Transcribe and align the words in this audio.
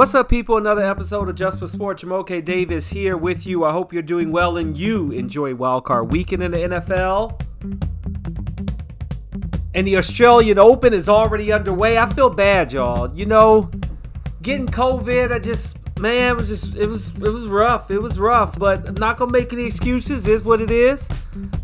What's 0.00 0.14
up, 0.14 0.30
people? 0.30 0.56
Another 0.56 0.82
episode 0.82 1.28
of 1.28 1.34
Just 1.34 1.58
for 1.58 1.66
Sports. 1.66 2.02
Jamoke 2.02 2.42
Davis 2.42 2.88
here 2.88 3.18
with 3.18 3.46
you. 3.46 3.66
I 3.66 3.72
hope 3.72 3.92
you're 3.92 4.00
doing 4.00 4.32
well 4.32 4.56
and 4.56 4.74
you 4.74 5.10
enjoy 5.10 5.52
Wildcard 5.52 6.10
Weekend 6.10 6.42
in 6.42 6.52
the 6.52 6.56
NFL. 6.56 7.38
And 9.74 9.86
the 9.86 9.98
Australian 9.98 10.58
Open 10.58 10.94
is 10.94 11.06
already 11.06 11.52
underway. 11.52 11.98
I 11.98 12.10
feel 12.14 12.30
bad, 12.30 12.72
y'all. 12.72 13.14
You 13.14 13.26
know, 13.26 13.70
getting 14.40 14.68
COVID, 14.68 15.32
I 15.32 15.38
just 15.38 15.76
man, 15.98 16.32
it 16.32 16.36
was 16.38 16.48
just 16.48 16.76
it 16.76 16.86
was 16.86 17.08
it 17.16 17.28
was 17.28 17.46
rough. 17.46 17.90
It 17.90 18.00
was 18.00 18.18
rough, 18.18 18.58
but 18.58 18.88
I'm 18.88 18.94
not 18.94 19.18
gonna 19.18 19.30
make 19.30 19.52
any 19.52 19.66
excuses. 19.66 20.26
Is 20.26 20.44
what 20.44 20.62
it 20.62 20.70
is. 20.70 21.06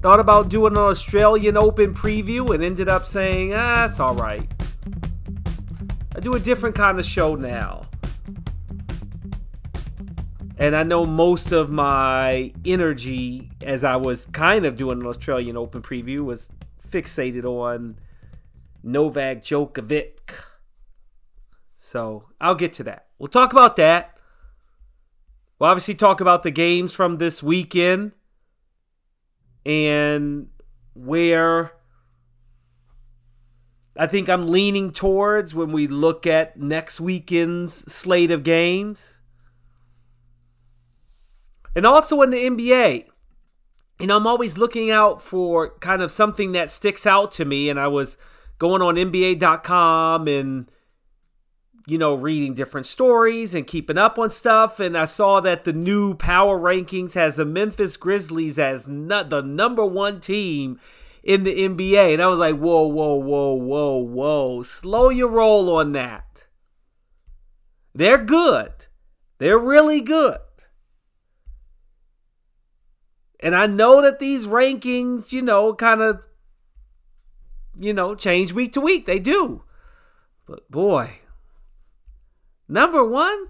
Thought 0.02 0.20
about 0.20 0.50
doing 0.50 0.74
an 0.74 0.78
Australian 0.80 1.56
Open 1.56 1.94
preview 1.94 2.54
and 2.54 2.62
ended 2.62 2.90
up 2.90 3.06
saying, 3.06 3.54
ah, 3.54 3.86
it's 3.86 3.98
all 3.98 4.14
right. 4.14 4.46
I 6.14 6.20
do 6.20 6.34
a 6.34 6.38
different 6.38 6.74
kind 6.74 6.98
of 6.98 7.06
show 7.06 7.34
now. 7.34 7.85
And 10.58 10.74
I 10.74 10.84
know 10.84 11.04
most 11.04 11.52
of 11.52 11.70
my 11.70 12.52
energy 12.64 13.50
as 13.60 13.84
I 13.84 13.96
was 13.96 14.26
kind 14.32 14.64
of 14.64 14.76
doing 14.76 15.00
an 15.00 15.06
Australian 15.06 15.56
Open 15.56 15.82
preview 15.82 16.24
was 16.24 16.50
fixated 16.88 17.44
on 17.44 17.98
Novak 18.82 19.44
Djokovic. 19.44 20.44
So 21.76 22.24
I'll 22.40 22.54
get 22.54 22.72
to 22.74 22.84
that. 22.84 23.06
We'll 23.18 23.28
talk 23.28 23.52
about 23.52 23.76
that. 23.76 24.16
We'll 25.58 25.70
obviously 25.70 25.94
talk 25.94 26.20
about 26.20 26.42
the 26.42 26.50
games 26.50 26.92
from 26.92 27.18
this 27.18 27.42
weekend 27.42 28.12
and 29.64 30.48
where 30.94 31.72
I 33.96 34.06
think 34.06 34.28
I'm 34.28 34.46
leaning 34.46 34.90
towards 34.90 35.54
when 35.54 35.72
we 35.72 35.86
look 35.86 36.26
at 36.26 36.58
next 36.58 37.00
weekend's 37.00 37.90
slate 37.92 38.30
of 38.30 38.42
games. 38.42 39.20
And 41.76 41.84
also 41.84 42.22
in 42.22 42.30
the 42.30 42.38
NBA, 42.38 43.04
you 44.00 44.06
know, 44.06 44.16
I'm 44.16 44.26
always 44.26 44.56
looking 44.56 44.90
out 44.90 45.20
for 45.20 45.78
kind 45.78 46.00
of 46.00 46.10
something 46.10 46.52
that 46.52 46.70
sticks 46.70 47.06
out 47.06 47.32
to 47.32 47.44
me. 47.44 47.68
And 47.68 47.78
I 47.78 47.86
was 47.86 48.16
going 48.58 48.80
on 48.80 48.96
NBA.com 48.96 50.26
and, 50.26 50.70
you 51.86 51.98
know, 51.98 52.14
reading 52.14 52.54
different 52.54 52.86
stories 52.86 53.54
and 53.54 53.66
keeping 53.66 53.98
up 53.98 54.18
on 54.18 54.30
stuff. 54.30 54.80
And 54.80 54.96
I 54.96 55.04
saw 55.04 55.40
that 55.40 55.64
the 55.64 55.74
new 55.74 56.14
power 56.14 56.58
rankings 56.58 57.12
has 57.12 57.36
the 57.36 57.44
Memphis 57.44 57.98
Grizzlies 57.98 58.58
as 58.58 58.88
not 58.88 59.28
the 59.28 59.42
number 59.42 59.84
one 59.84 60.18
team 60.18 60.80
in 61.22 61.44
the 61.44 61.68
NBA. 61.68 62.14
And 62.14 62.22
I 62.22 62.28
was 62.28 62.38
like, 62.38 62.56
whoa, 62.56 62.86
whoa, 62.86 63.16
whoa, 63.16 63.52
whoa, 63.52 63.98
whoa. 63.98 64.62
Slow 64.62 65.10
your 65.10 65.28
roll 65.28 65.76
on 65.76 65.92
that. 65.92 66.46
They're 67.94 68.24
good. 68.24 68.86
They're 69.36 69.58
really 69.58 70.00
good. 70.00 70.38
And 73.46 73.54
I 73.54 73.66
know 73.66 74.02
that 74.02 74.18
these 74.18 74.44
rankings, 74.44 75.30
you 75.30 75.40
know, 75.40 75.72
kind 75.72 76.00
of, 76.00 76.20
you 77.78 77.92
know, 77.92 78.16
change 78.16 78.52
week 78.52 78.72
to 78.72 78.80
week. 78.80 79.06
They 79.06 79.20
do. 79.20 79.62
But 80.48 80.68
boy, 80.68 81.20
number 82.66 83.04
one, 83.04 83.46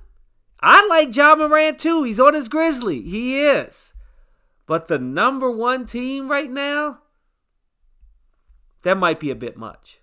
I 0.60 0.86
like 0.86 1.16
Ja 1.16 1.34
Morant 1.34 1.78
too. 1.78 2.02
He's 2.02 2.20
on 2.20 2.34
his 2.34 2.50
Grizzly. 2.50 3.00
He 3.00 3.40
is. 3.40 3.94
But 4.66 4.88
the 4.88 4.98
number 4.98 5.50
one 5.50 5.86
team 5.86 6.30
right 6.30 6.50
now, 6.50 6.98
that 8.82 8.98
might 8.98 9.18
be 9.18 9.30
a 9.30 9.34
bit 9.34 9.56
much. 9.56 10.00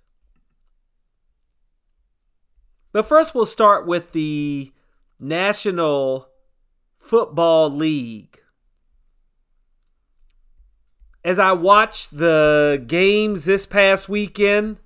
But 2.91 3.05
first, 3.05 3.35
we'll 3.35 3.45
start 3.45 3.85
with 3.85 4.11
the 4.13 4.73
National 5.19 6.29
Football 6.97 7.69
League 7.69 8.39
as 11.23 11.39
I 11.39 11.53
watched 11.53 12.17
the 12.17 12.83
games 12.85 13.45
this 13.45 13.65
past 13.65 14.09
weekend, 14.09 14.77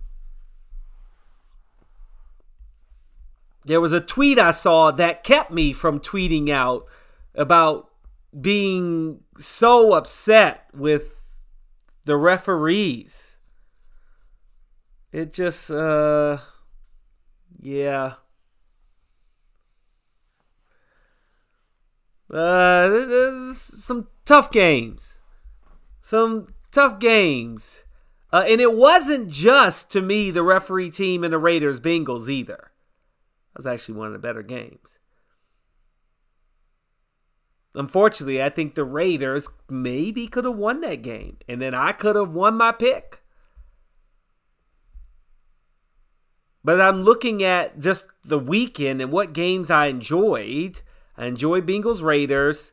there 3.66 3.82
was 3.82 3.92
a 3.92 4.00
tweet 4.00 4.38
I 4.38 4.52
saw 4.52 4.92
that 4.92 5.24
kept 5.24 5.52
me 5.52 5.74
from 5.74 6.00
tweeting 6.00 6.50
out 6.50 6.86
about 7.34 7.90
being 8.40 9.22
so 9.40 9.94
upset 9.94 10.68
with 10.74 11.22
the 12.06 12.16
referees. 12.16 13.38
It 15.12 15.34
just, 15.34 15.72
uh, 15.72 16.38
yeah. 17.60 18.14
Uh, 22.30 23.54
some 23.54 24.08
tough 24.26 24.52
games 24.52 25.17
some 26.08 26.48
tough 26.72 27.00
games. 27.00 27.84
Uh, 28.32 28.46
and 28.48 28.62
it 28.62 28.74
wasn't 28.74 29.30
just, 29.30 29.90
to 29.92 30.02
me, 30.02 30.32
the 30.32 30.42
referee 30.42 30.90
team 30.90 31.22
and 31.22 31.34
the 31.34 31.38
Raiders 31.38 31.82
Bengals 31.82 32.30
either. 32.30 32.72
That 33.54 33.58
was 33.58 33.66
actually 33.66 33.96
one 33.96 34.08
of 34.08 34.14
the 34.14 34.20
better 34.20 34.42
games. 34.42 35.00
Unfortunately, 37.76 38.42
I 38.42 38.50
think 38.50 38.76
the 38.76 38.86
Raiders 38.86 39.50
maybe 39.70 40.28
could 40.28 40.46
have 40.46 40.56
won 40.56 40.80
that 40.80 41.02
game. 41.02 41.40
And 41.46 41.62
then 41.62 41.74
I 41.74 41.92
could 41.92 42.16
have 42.16 42.32
won 42.32 42.56
my 42.56 42.72
pick. 42.72 43.22
But 46.64 46.80
I'm 46.80 47.04
looking 47.04 47.44
at 47.44 47.80
just 47.80 48.08
the 48.24 48.40
weekend 48.40 49.02
and 49.02 49.12
what 49.12 49.34
games 49.34 49.70
I 49.70 49.88
enjoyed. 49.88 50.80
I 51.18 51.26
enjoyed 51.26 51.68
Bengals 51.68 52.02
Raiders. 52.02 52.72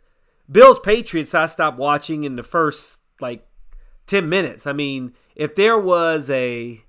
Bills 0.48 0.78
Patriots, 0.78 1.34
I 1.34 1.46
stopped 1.46 1.78
watching 1.78 2.22
in 2.22 2.36
the 2.36 2.44
first 2.44 3.03
like 3.20 3.46
10 4.06 4.28
minutes. 4.28 4.66
I 4.66 4.72
mean, 4.72 5.14
if 5.34 5.54
there 5.54 5.78
was 5.78 6.30
a 6.30 6.80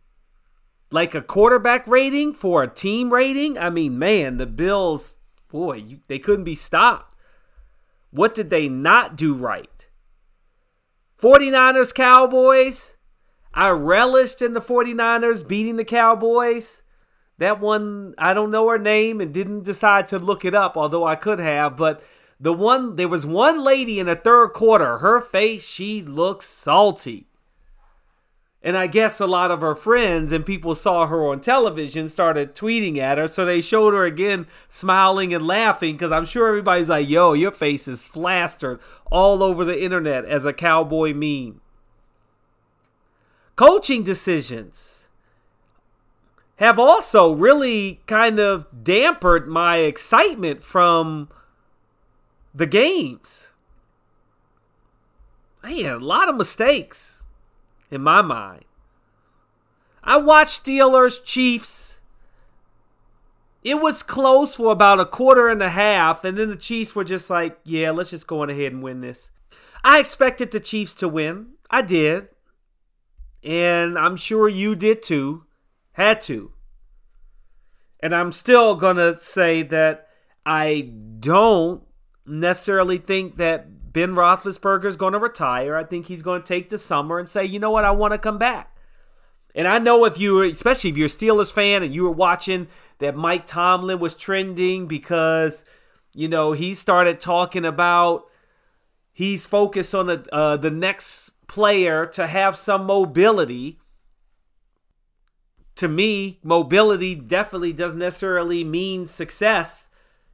like 0.91 1.15
a 1.15 1.21
quarterback 1.21 1.87
rating 1.87 2.33
for 2.33 2.63
a 2.63 2.73
team 2.73 3.11
rating, 3.11 3.57
I 3.57 3.69
mean, 3.69 3.99
man, 3.99 4.37
the 4.37 4.45
Bills, 4.45 5.17
boy, 5.51 5.73
you, 5.73 5.99
they 6.07 6.19
couldn't 6.19 6.45
be 6.45 6.55
stopped. 6.55 7.15
What 8.11 8.33
did 8.33 8.49
they 8.49 8.69
not 8.69 9.17
do 9.17 9.33
right? 9.33 9.87
49ers 11.21 11.93
Cowboys. 11.93 12.95
I 13.53 13.69
relished 13.69 14.41
in 14.41 14.53
the 14.53 14.61
49ers 14.61 15.47
beating 15.47 15.77
the 15.77 15.85
Cowboys. 15.85 16.83
That 17.37 17.59
one, 17.59 18.13
I 18.17 18.33
don't 18.33 18.51
know 18.51 18.69
her 18.69 18.77
name 18.77 19.19
and 19.19 19.33
didn't 19.33 19.63
decide 19.63 20.07
to 20.09 20.19
look 20.19 20.45
it 20.45 20.55
up, 20.55 20.77
although 20.77 21.03
I 21.03 21.15
could 21.15 21.39
have, 21.39 21.75
but 21.75 22.01
the 22.39 22.53
one 22.53 22.95
there 22.95 23.07
was 23.07 23.25
one 23.25 23.63
lady 23.63 23.99
in 23.99 24.07
the 24.07 24.15
third 24.15 24.49
quarter, 24.49 24.97
her 24.97 25.21
face, 25.21 25.67
she 25.67 26.01
looked 26.01 26.43
salty. 26.43 27.27
And 28.61 28.75
I 28.75 28.87
guess 28.87 29.19
a 29.19 29.27
lot 29.27 29.51
of 29.51 29.61
her 29.61 29.75
friends 29.75 30.31
and 30.31 30.43
people 30.43 30.73
saw 30.73 31.05
her 31.05 31.23
on 31.27 31.39
television, 31.39 32.09
started 32.09 32.55
tweeting 32.55 32.97
at 32.97 33.19
her. 33.19 33.27
So 33.27 33.45
they 33.45 33.61
showed 33.61 33.93
her 33.93 34.05
again 34.05 34.47
smiling 34.69 35.35
and 35.35 35.45
laughing 35.45 35.93
because 35.93 36.11
I'm 36.11 36.25
sure 36.25 36.47
everybody's 36.47 36.89
like, 36.89 37.07
yo, 37.07 37.33
your 37.33 37.51
face 37.51 37.87
is 37.87 38.07
plastered 38.07 38.79
all 39.11 39.43
over 39.43 39.63
the 39.63 39.83
internet 39.83 40.25
as 40.25 40.45
a 40.45 40.53
cowboy 40.53 41.13
meme. 41.13 41.61
Coaching 43.55 44.01
decisions 44.01 45.07
have 46.55 46.79
also 46.79 47.33
really 47.33 48.01
kind 48.07 48.39
of 48.39 48.65
dampered 48.83 49.45
my 49.45 49.77
excitement 49.77 50.63
from 50.63 51.29
the 52.55 52.65
games. 52.65 53.49
Man, 55.61 55.91
a 55.91 55.99
lot 55.99 56.29
of 56.29 56.35
mistakes 56.35 57.25
in 57.91 58.01
my 58.01 58.21
mind. 58.21 58.63
I 60.03 60.17
watched 60.17 60.63
Steelers 60.63 61.23
Chiefs. 61.23 61.99
It 63.63 63.81
was 63.81 64.03
close 64.03 64.55
for 64.55 64.71
about 64.71 64.99
a 64.99 65.05
quarter 65.05 65.49
and 65.49 65.61
a 65.61 65.69
half, 65.69 66.23
and 66.23 66.37
then 66.37 66.49
the 66.49 66.55
Chiefs 66.55 66.95
were 66.95 67.03
just 67.03 67.29
like, 67.29 67.57
yeah, 67.63 67.91
let's 67.91 68.11
just 68.11 68.27
go 68.27 68.41
on 68.41 68.49
ahead 68.49 68.71
and 68.71 68.83
win 68.83 69.01
this. 69.01 69.31
I 69.83 69.99
expected 69.99 70.51
the 70.51 70.59
Chiefs 70.59 70.93
to 70.95 71.09
win. 71.09 71.53
I 71.69 71.81
did. 71.81 72.29
And 73.43 73.97
I'm 73.97 74.15
sure 74.15 74.47
you 74.47 74.75
did 74.75 75.01
too. 75.01 75.45
Had 75.93 76.21
to. 76.21 76.51
And 77.99 78.13
I'm 78.13 78.31
still 78.31 78.75
going 78.75 78.97
to 78.97 79.17
say 79.17 79.63
that 79.63 80.09
I 80.45 80.93
don't 81.19 81.84
necessarily 82.25 82.97
think 82.97 83.37
that 83.37 83.93
Ben 83.93 84.15
Roethlisberger 84.15 84.85
is 84.85 84.97
going 84.97 85.13
to 85.13 85.19
retire. 85.19 85.75
I 85.75 85.83
think 85.83 86.07
he's 86.07 86.21
going 86.21 86.41
to 86.41 86.47
take 86.47 86.69
the 86.69 86.77
summer 86.77 87.19
and 87.19 87.29
say, 87.29 87.45
you 87.45 87.59
know 87.59 87.71
what, 87.71 87.85
I 87.85 87.91
want 87.91 88.13
to 88.13 88.17
come 88.17 88.37
back. 88.37 88.75
And 89.55 89.69
I 89.69 89.79
know 89.79 90.03
if 90.03 90.19
you, 90.19 90.41
especially 90.41 90.89
if 90.89 90.97
you're 90.97 91.05
a 91.05 91.09
Steelers 91.09 91.51
fan 91.51 91.81
and 91.81 91.93
you 91.93 92.03
were 92.03 92.11
watching 92.11 92.67
that 92.99 93.15
Mike 93.15 93.47
Tomlin 93.47 93.99
was 93.99 94.13
trending 94.13 94.85
because, 94.85 95.63
you 96.13 96.27
know, 96.27 96.51
he 96.51 96.73
started 96.73 97.21
talking 97.21 97.63
about 97.63 98.25
he's 99.13 99.45
focused 99.45 99.95
on 99.95 100.07
the 100.07 100.27
uh, 100.33 100.57
the 100.57 100.71
next 100.71 101.29
player 101.47 102.05
to 102.05 102.27
have 102.27 102.57
some 102.57 102.85
mobility. 102.85 103.79
To 105.75 105.87
me, 105.87 106.39
mobility 106.43 107.15
definitely 107.15 107.71
doesn't 107.71 107.99
necessarily 107.99 108.63
mean 108.63 109.05
success 109.05 109.89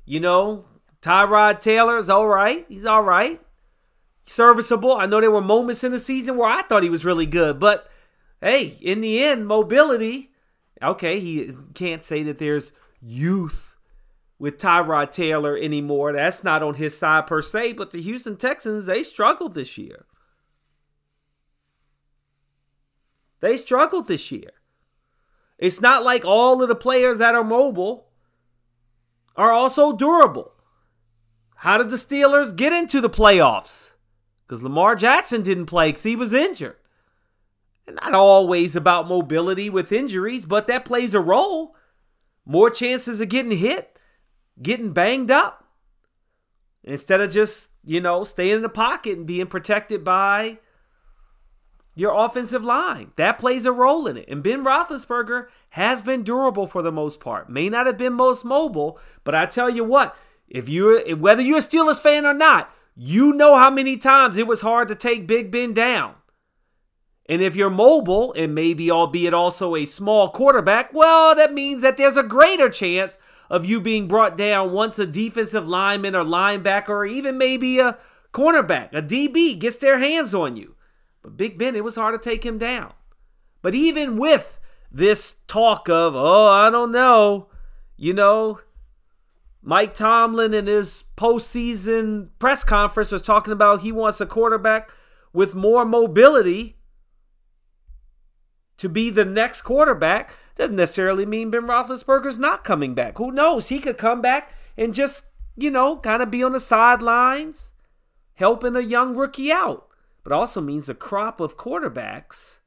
You 0.05 0.19
know, 0.19 0.65
Tyrod 1.01 1.59
Taylor 1.59 1.97
is 1.97 2.09
all 2.09 2.27
right. 2.27 2.65
He's 2.69 2.85
all 2.85 3.01
right. 3.01 3.41
Serviceable. 4.23 4.93
I 4.93 5.07
know 5.07 5.19
there 5.19 5.31
were 5.31 5.41
moments 5.41 5.83
in 5.83 5.91
the 5.91 5.99
season 5.99 6.37
where 6.37 6.49
I 6.49 6.61
thought 6.61 6.83
he 6.83 6.89
was 6.89 7.05
really 7.05 7.25
good, 7.25 7.59
but 7.59 7.89
hey, 8.39 8.77
in 8.81 9.01
the 9.01 9.23
end, 9.23 9.47
mobility. 9.47 10.31
Okay, 10.81 11.19
he 11.19 11.51
can't 11.73 12.03
say 12.03 12.23
that 12.23 12.37
there's 12.37 12.71
youth 13.01 13.77
with 14.39 14.57
Tyrod 14.57 15.11
Taylor 15.11 15.57
anymore. 15.57 16.13
That's 16.13 16.43
not 16.43 16.63
on 16.63 16.75
his 16.75 16.97
side 16.97 17.27
per 17.27 17.41
se, 17.41 17.73
but 17.73 17.91
the 17.91 18.01
Houston 18.01 18.37
Texans, 18.37 18.85
they 18.85 19.03
struggled 19.03 19.53
this 19.53 19.77
year. 19.77 20.05
They 23.39 23.57
struggled 23.57 24.07
this 24.07 24.31
year. 24.31 24.51
It's 25.57 25.81
not 25.81 26.03
like 26.03 26.25
all 26.25 26.61
of 26.61 26.69
the 26.69 26.75
players 26.75 27.19
that 27.19 27.35
are 27.35 27.43
mobile 27.43 28.07
are 29.35 29.51
also 29.51 29.93
durable. 29.93 30.53
How 31.61 31.77
did 31.77 31.89
the 31.89 31.95
Steelers 31.95 32.55
get 32.55 32.73
into 32.73 33.01
the 33.01 33.09
playoffs? 33.09 33.91
Because 34.41 34.63
Lamar 34.63 34.95
Jackson 34.95 35.43
didn't 35.43 35.67
play 35.67 35.89
because 35.89 36.01
he 36.01 36.15
was 36.15 36.33
injured. 36.33 36.77
And 37.85 37.99
not 38.01 38.15
always 38.15 38.75
about 38.75 39.07
mobility 39.07 39.69
with 39.69 39.91
injuries, 39.91 40.47
but 40.47 40.65
that 40.65 40.85
plays 40.85 41.13
a 41.13 41.19
role. 41.19 41.75
More 42.47 42.71
chances 42.71 43.21
of 43.21 43.29
getting 43.29 43.51
hit, 43.51 43.99
getting 44.59 44.91
banged 44.91 45.29
up. 45.29 45.67
Instead 46.83 47.21
of 47.21 47.29
just, 47.29 47.69
you 47.85 48.01
know, 48.01 48.23
staying 48.23 48.55
in 48.55 48.61
the 48.63 48.67
pocket 48.67 49.19
and 49.19 49.27
being 49.27 49.45
protected 49.45 50.03
by 50.03 50.57
your 51.93 52.25
offensive 52.25 52.65
line. 52.65 53.11
That 53.17 53.37
plays 53.37 53.67
a 53.67 53.71
role 53.71 54.07
in 54.07 54.17
it. 54.17 54.27
And 54.27 54.41
Ben 54.41 54.65
Roethlisberger 54.65 55.45
has 55.69 56.01
been 56.01 56.23
durable 56.23 56.65
for 56.65 56.81
the 56.81 56.91
most 56.91 57.19
part. 57.19 57.51
May 57.51 57.69
not 57.69 57.85
have 57.85 57.99
been 57.99 58.13
most 58.13 58.43
mobile, 58.43 58.99
but 59.23 59.35
I 59.35 59.45
tell 59.45 59.69
you 59.69 59.83
what, 59.83 60.17
if 60.51 60.67
you 60.67 61.15
whether 61.15 61.41
you're 61.41 61.57
a 61.57 61.61
Steelers 61.61 61.99
fan 61.99 62.25
or 62.25 62.33
not, 62.33 62.69
you 62.95 63.33
know 63.33 63.55
how 63.55 63.69
many 63.69 63.97
times 63.97 64.37
it 64.37 64.45
was 64.45 64.61
hard 64.61 64.89
to 64.89 64.95
take 64.95 65.25
Big 65.25 65.49
Ben 65.49 65.73
down. 65.73 66.15
And 67.27 67.41
if 67.41 67.55
you're 67.55 67.69
mobile 67.69 68.33
and 68.33 68.53
maybe 68.53 68.91
albeit 68.91 69.33
also 69.33 69.75
a 69.75 69.85
small 69.85 70.29
quarterback, 70.29 70.93
well, 70.93 71.33
that 71.33 71.53
means 71.53 71.81
that 71.81 71.95
there's 71.95 72.17
a 72.17 72.23
greater 72.23 72.69
chance 72.69 73.17
of 73.49 73.65
you 73.65 73.79
being 73.79 74.09
brought 74.09 74.35
down 74.35 74.73
once 74.73 74.99
a 74.99 75.07
defensive 75.07 75.67
lineman 75.67 76.15
or 76.15 76.23
linebacker 76.23 76.89
or 76.89 77.05
even 77.05 77.37
maybe 77.37 77.79
a 77.79 77.97
cornerback, 78.33 78.89
a 78.93 79.01
DB 79.01 79.57
gets 79.57 79.77
their 79.77 79.99
hands 79.99 80.33
on 80.33 80.57
you. 80.57 80.75
But 81.21 81.37
Big 81.37 81.57
Ben, 81.57 81.75
it 81.75 81.83
was 81.83 81.95
hard 81.95 82.21
to 82.21 82.29
take 82.29 82.45
him 82.45 82.57
down. 82.57 82.93
But 83.61 83.75
even 83.75 84.17
with 84.17 84.59
this 84.91 85.35
talk 85.47 85.87
of, 85.87 86.15
oh, 86.15 86.47
I 86.47 86.69
don't 86.69 86.91
know, 86.91 87.47
you 87.95 88.13
know, 88.13 88.59
Mike 89.61 89.93
Tomlin 89.93 90.53
in 90.53 90.67
his 90.67 91.03
postseason 91.15 92.29
press 92.39 92.63
conference 92.63 93.11
was 93.11 93.21
talking 93.21 93.53
about 93.53 93.81
he 93.81 93.91
wants 93.91 94.19
a 94.19 94.25
quarterback 94.25 94.91
with 95.33 95.53
more 95.53 95.85
mobility 95.85 96.77
to 98.77 98.89
be 98.89 99.09
the 99.09 99.25
next 99.25 99.61
quarterback. 99.61 100.31
Doesn't 100.55 100.75
necessarily 100.75 101.25
mean 101.25 101.51
Ben 101.51 101.67
Roethlisberger's 101.67 102.39
not 102.39 102.63
coming 102.63 102.95
back. 102.95 103.17
Who 103.17 103.31
knows? 103.31 103.69
He 103.69 103.79
could 103.79 103.97
come 103.97 104.21
back 104.21 104.53
and 104.75 104.93
just, 104.93 105.25
you 105.55 105.69
know, 105.69 105.97
kind 105.97 106.23
of 106.23 106.31
be 106.31 106.43
on 106.43 106.53
the 106.53 106.59
sidelines, 106.59 107.73
helping 108.33 108.75
a 108.75 108.81
young 108.81 109.15
rookie 109.15 109.51
out 109.51 109.91
but 110.23 110.31
also 110.31 110.61
means 110.61 110.85
the 110.85 110.95
crop 110.95 111.39
of 111.39 111.57
quarterbacks 111.57 112.59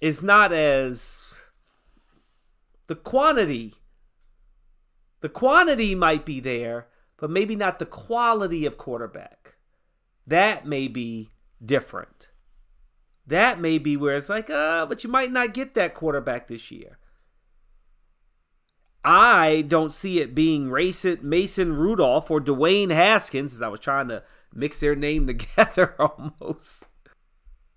is 0.00 0.22
not 0.22 0.52
as 0.52 1.46
the 2.88 2.96
quantity 2.96 3.74
the 5.22 5.28
quantity 5.28 5.94
might 5.94 6.24
be 6.26 6.38
there 6.38 6.86
but 7.16 7.30
maybe 7.30 7.56
not 7.56 7.78
the 7.78 7.86
quality 7.86 8.66
of 8.66 8.76
quarterback 8.76 9.56
that 10.26 10.66
may 10.66 10.86
be 10.86 11.30
different 11.64 12.28
that 13.26 13.58
may 13.58 13.78
be 13.78 13.96
where 13.96 14.16
it's 14.16 14.28
like 14.28 14.50
uh 14.50 14.84
but 14.84 15.02
you 15.02 15.10
might 15.10 15.32
not 15.32 15.54
get 15.54 15.74
that 15.74 15.94
quarterback 15.94 16.46
this 16.46 16.70
year 16.70 16.98
I 19.04 19.64
don't 19.66 19.92
see 19.92 20.20
it 20.20 20.34
being 20.34 20.70
Mason 20.70 21.76
Rudolph 21.76 22.30
or 22.30 22.40
Dwayne 22.40 22.92
Haskins, 22.92 23.52
as 23.52 23.60
I 23.60 23.68
was 23.68 23.80
trying 23.80 24.08
to 24.08 24.22
mix 24.54 24.80
their 24.80 24.94
name 24.94 25.26
together 25.26 25.94
almost. 25.98 26.84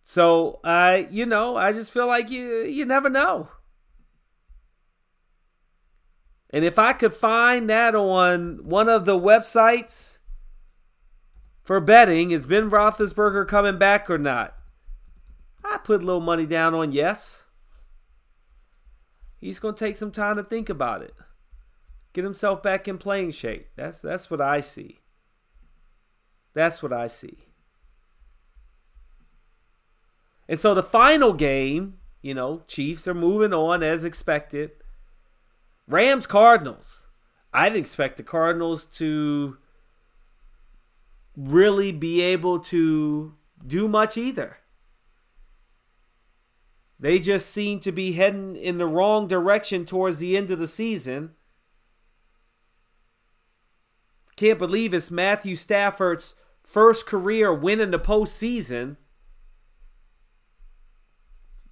So 0.01 0.59
I, 0.63 1.03
uh, 1.03 1.07
you 1.09 1.25
know, 1.25 1.55
I 1.55 1.71
just 1.71 1.91
feel 1.91 2.05
like 2.07 2.29
you 2.29 2.61
you 2.61 2.85
never 2.85 3.09
know. 3.09 3.49
And 6.51 6.63
if 6.63 6.79
I 6.79 6.93
could 6.93 7.13
find 7.13 7.69
that 7.69 7.95
on 7.95 8.59
one 8.63 8.87
of 8.87 9.05
the 9.05 9.19
websites 9.19 10.19
for 11.63 11.79
betting, 11.79 12.31
is 12.31 12.45
Ben 12.45 12.69
Roethlisberger 12.69 13.47
coming 13.47 13.77
back 13.77 14.09
or 14.09 14.17
not? 14.17 14.55
I 15.63 15.79
put 15.79 16.01
a 16.01 16.05
little 16.05 16.21
money 16.21 16.45
down 16.45 16.73
on 16.73 16.91
yes. 16.91 17.45
He's 19.37 19.59
going 19.59 19.75
to 19.75 19.83
take 19.83 19.95
some 19.95 20.11
time 20.11 20.37
to 20.37 20.43
think 20.43 20.69
about 20.69 21.01
it. 21.01 21.13
Get 22.13 22.23
himself 22.23 22.63
back 22.63 22.87
in 22.87 22.97
playing 22.97 23.31
shape. 23.31 23.67
That's 23.75 23.99
that's 23.99 24.31
what 24.31 24.39
I 24.39 24.61
see. 24.61 25.01
That's 26.53 26.81
what 26.81 26.93
I 26.93 27.07
see. 27.07 27.39
And 30.47 30.59
so 30.59 30.73
the 30.73 30.83
final 30.83 31.33
game, 31.33 31.97
you 32.21 32.33
know, 32.33 32.61
Chiefs 32.67 33.07
are 33.07 33.13
moving 33.13 33.53
on 33.53 33.83
as 33.83 34.05
expected. 34.05 34.71
Rams 35.87 36.27
Cardinals. 36.27 37.05
I 37.53 37.69
didn't 37.69 37.81
expect 37.81 38.17
the 38.17 38.23
Cardinals 38.23 38.85
to 38.97 39.57
really 41.37 41.91
be 41.91 42.21
able 42.21 42.59
to 42.59 43.33
do 43.65 43.87
much 43.87 44.17
either. 44.17 44.57
They 46.99 47.19
just 47.19 47.49
seem 47.49 47.79
to 47.81 47.91
be 47.91 48.13
heading 48.13 48.55
in 48.55 48.77
the 48.77 48.87
wrong 48.87 49.27
direction 49.27 49.85
towards 49.85 50.19
the 50.19 50.37
end 50.37 50.49
of 50.49 50.59
the 50.59 50.67
season. 50.67 51.31
Can't 54.35 54.59
believe 54.59 54.93
it's 54.93 55.11
Matthew 55.11 55.55
Stafford's 55.55 56.35
first 56.63 57.05
career 57.05 57.53
win 57.53 57.79
in 57.79 57.91
the 57.91 57.99
postseason, 57.99 58.97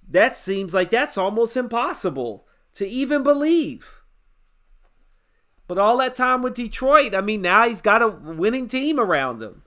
that 0.08 0.36
seems 0.36 0.72
like 0.72 0.90
that's 0.90 1.18
almost 1.18 1.56
impossible 1.56 2.46
to 2.74 2.86
even 2.86 3.22
believe. 3.22 4.03
But 5.66 5.78
all 5.78 5.96
that 5.98 6.14
time 6.14 6.42
with 6.42 6.54
Detroit, 6.54 7.14
I 7.14 7.20
mean, 7.20 7.42
now 7.42 7.66
he's 7.66 7.80
got 7.80 8.02
a 8.02 8.08
winning 8.08 8.68
team 8.68 9.00
around 9.00 9.42
him. 9.42 9.62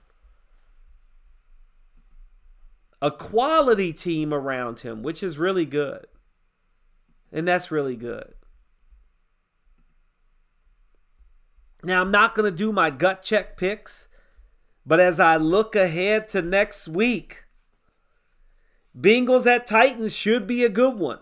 A 3.02 3.10
quality 3.10 3.92
team 3.92 4.32
around 4.32 4.80
him, 4.80 5.02
which 5.02 5.22
is 5.22 5.38
really 5.38 5.66
good. 5.66 6.06
And 7.32 7.46
that's 7.46 7.70
really 7.70 7.96
good. 7.96 8.34
Now, 11.82 12.00
I'm 12.00 12.10
not 12.10 12.34
going 12.34 12.50
to 12.50 12.56
do 12.56 12.72
my 12.72 12.90
gut 12.90 13.22
check 13.22 13.56
picks 13.56 14.08
but 14.88 15.00
as 15.00 15.20
I 15.20 15.36
look 15.36 15.76
ahead 15.76 16.28
to 16.28 16.40
next 16.40 16.88
week, 16.88 17.44
Bengals 18.98 19.46
at 19.46 19.66
Titans 19.66 20.16
should 20.16 20.46
be 20.46 20.64
a 20.64 20.70
good 20.70 20.96
one. 20.98 21.18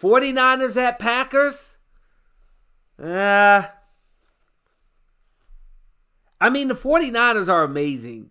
49ers 0.00 0.76
at 0.76 1.00
Packers. 1.00 1.78
Uh, 2.98 3.62
I 6.40 6.50
mean, 6.50 6.68
the 6.68 6.74
49ers 6.74 7.48
are 7.48 7.62
amazing. 7.62 8.30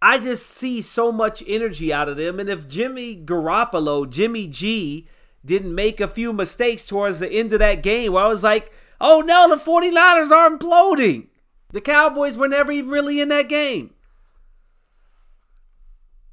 I 0.00 0.18
just 0.18 0.46
see 0.46 0.82
so 0.82 1.10
much 1.10 1.42
energy 1.46 1.92
out 1.92 2.08
of 2.08 2.16
them. 2.16 2.38
And 2.38 2.48
if 2.48 2.68
Jimmy 2.68 3.16
Garoppolo, 3.16 4.08
Jimmy 4.08 4.46
G, 4.46 5.08
didn't 5.44 5.74
make 5.74 6.00
a 6.00 6.08
few 6.08 6.32
mistakes 6.32 6.84
towards 6.84 7.20
the 7.20 7.30
end 7.30 7.52
of 7.52 7.60
that 7.60 7.82
game 7.82 8.12
where 8.12 8.24
I 8.24 8.28
was 8.28 8.42
like, 8.42 8.72
oh 9.00 9.22
no, 9.24 9.48
the 9.48 9.56
49ers 9.56 10.30
are 10.30 10.50
imploding. 10.50 11.28
The 11.72 11.80
Cowboys 11.80 12.36
were 12.36 12.48
never 12.48 12.72
even 12.72 12.90
really 12.90 13.20
in 13.20 13.28
that 13.28 13.48
game. 13.48 13.94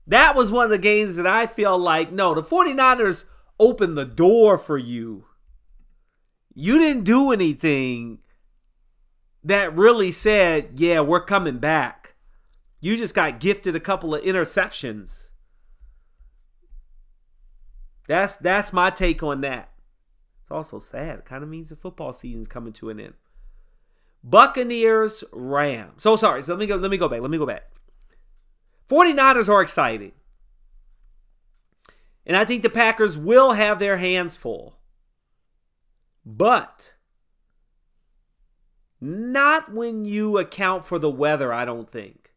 That 0.06 0.36
was 0.36 0.52
one 0.52 0.66
of 0.66 0.72
the 0.72 0.78
games 0.78 1.16
that 1.16 1.28
I 1.28 1.48
feel 1.48 1.78
like, 1.78 2.12
no, 2.12 2.34
the 2.34 2.44
49ers 2.44 3.26
opened 3.60 3.98
the 3.98 4.06
door 4.06 4.58
for 4.58 4.78
you. 4.78 5.26
You 6.54 6.80
didn't 6.80 7.04
do 7.04 7.32
anything 7.32 8.20
that 9.44 9.76
really 9.76 10.12
said, 10.12 10.80
yeah, 10.80 11.02
we're 11.02 11.24
coming 11.24 11.58
back. 11.58 12.16
You 12.80 12.98
just 12.98 13.16
got 13.16 13.40
gifted 13.40 13.76
a 13.76 13.80
couple 13.80 14.14
of 14.14 14.24
interceptions. 14.24 15.30
That's 18.08 18.36
that's 18.36 18.74
my 18.74 18.90
take 18.90 19.24
on 19.24 19.42
that. 19.42 19.72
It's 20.42 20.52
also 20.52 20.80
sad. 20.80 21.20
It 21.20 21.26
kind 21.26 21.44
of 21.44 21.50
means 21.50 21.70
the 21.70 21.76
football 21.76 22.12
season's 22.12 22.50
coming 22.50 22.74
to 22.74 22.90
an 22.90 23.00
end. 23.00 23.14
Buccaneers, 24.24 25.24
Rams. 25.32 26.04
So 26.04 26.16
sorry. 26.16 26.42
So 26.42 26.54
let 26.54 26.60
me 26.60 26.68
go. 26.68 26.76
Let 26.76 26.92
me 26.92 26.98
go 26.98 27.08
back. 27.08 27.22
Let 27.22 27.32
me 27.32 27.38
go 27.38 27.46
back. 27.46 27.70
49ers 28.90 29.50
are 29.50 29.62
exciting. 29.62 30.12
And 32.26 32.38
I 32.38 32.46
think 32.46 32.62
the 32.64 32.70
Packers 32.70 33.18
will 33.18 33.54
have 33.54 33.80
their 33.80 33.98
hands 33.98 34.38
full. 34.38 34.78
But 36.26 36.96
Not 39.02 39.74
when 39.74 40.06
you 40.06 40.38
account 40.38 40.86
for 40.86 40.98
the 40.98 41.10
weather, 41.10 41.52
I 41.52 41.66
don't 41.66 41.90
think. 41.90 42.34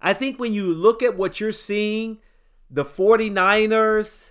I 0.00 0.14
think 0.14 0.38
when 0.38 0.52
you 0.52 0.72
look 0.72 1.02
at 1.02 1.16
what 1.16 1.40
you're 1.40 1.50
seeing, 1.50 2.18
the 2.70 2.84
49ers 2.84 4.30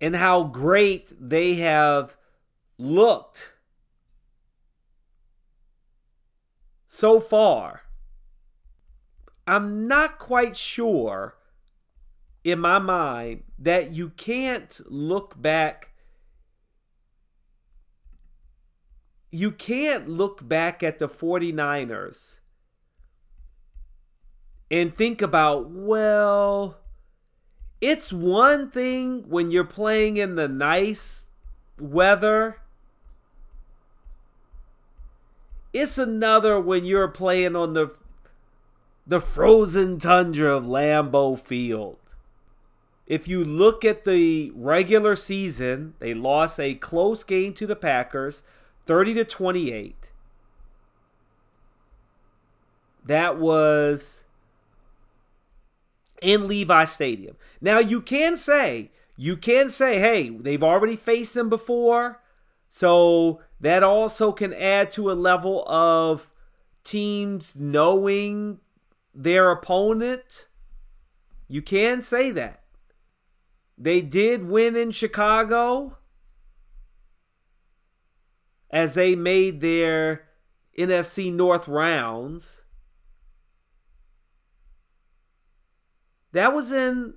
and 0.00 0.14
how 0.14 0.44
great 0.44 1.12
they 1.18 1.54
have 1.54 2.18
looked 2.76 3.54
so 6.86 7.18
far, 7.18 7.84
I'm 9.46 9.88
not 9.88 10.18
quite 10.18 10.56
sure 10.56 11.36
in 12.42 12.58
my 12.58 12.78
mind 12.78 13.42
that 13.58 13.92
you 13.92 14.10
can't 14.10 14.80
look 14.86 15.40
back 15.40 15.90
you 19.30 19.50
can't 19.52 20.08
look 20.08 20.46
back 20.48 20.82
at 20.82 20.98
the 20.98 21.08
49ers 21.08 22.40
and 24.70 24.94
think 24.94 25.20
about, 25.20 25.70
well, 25.70 26.78
it's 27.80 28.12
one 28.12 28.70
thing 28.70 29.24
when 29.28 29.50
you're 29.50 29.64
playing 29.64 30.16
in 30.16 30.36
the 30.36 30.48
nice 30.48 31.26
weather. 31.78 32.58
It's 35.72 35.98
another 35.98 36.60
when 36.60 36.84
you're 36.84 37.08
playing 37.08 37.56
on 37.56 37.74
the 37.74 37.94
the 39.06 39.20
frozen 39.20 39.98
tundra 39.98 40.56
of 40.56 40.64
Lambeau 40.64 41.36
Field. 41.36 41.98
If 43.10 43.26
you 43.26 43.44
look 43.44 43.84
at 43.84 44.04
the 44.04 44.52
regular 44.54 45.16
season, 45.16 45.94
they 45.98 46.14
lost 46.14 46.60
a 46.60 46.74
close 46.74 47.24
game 47.24 47.52
to 47.54 47.66
the 47.66 47.74
Packers. 47.74 48.44
30 48.86 49.14
to 49.14 49.24
28. 49.24 50.12
That 53.04 53.36
was 53.36 54.22
in 56.22 56.46
Levi 56.46 56.84
Stadium. 56.84 57.34
Now 57.60 57.80
you 57.80 58.00
can 58.00 58.36
say, 58.36 58.92
you 59.16 59.36
can 59.36 59.70
say, 59.70 59.98
hey, 59.98 60.28
they've 60.28 60.62
already 60.62 60.94
faced 60.94 61.34
them 61.34 61.48
before. 61.48 62.22
So 62.68 63.40
that 63.60 63.82
also 63.82 64.30
can 64.30 64.54
add 64.54 64.92
to 64.92 65.10
a 65.10 65.14
level 65.14 65.68
of 65.68 66.32
teams 66.84 67.56
knowing 67.56 68.60
their 69.12 69.50
opponent. 69.50 70.46
You 71.48 71.60
can 71.60 72.02
say 72.02 72.30
that. 72.30 72.59
They 73.82 74.02
did 74.02 74.46
win 74.46 74.76
in 74.76 74.90
Chicago 74.90 75.96
as 78.70 78.92
they 78.92 79.16
made 79.16 79.62
their 79.62 80.28
NFC 80.78 81.32
North 81.32 81.66
rounds. 81.66 82.62
That 86.32 86.52
was 86.52 86.70
in, 86.70 87.14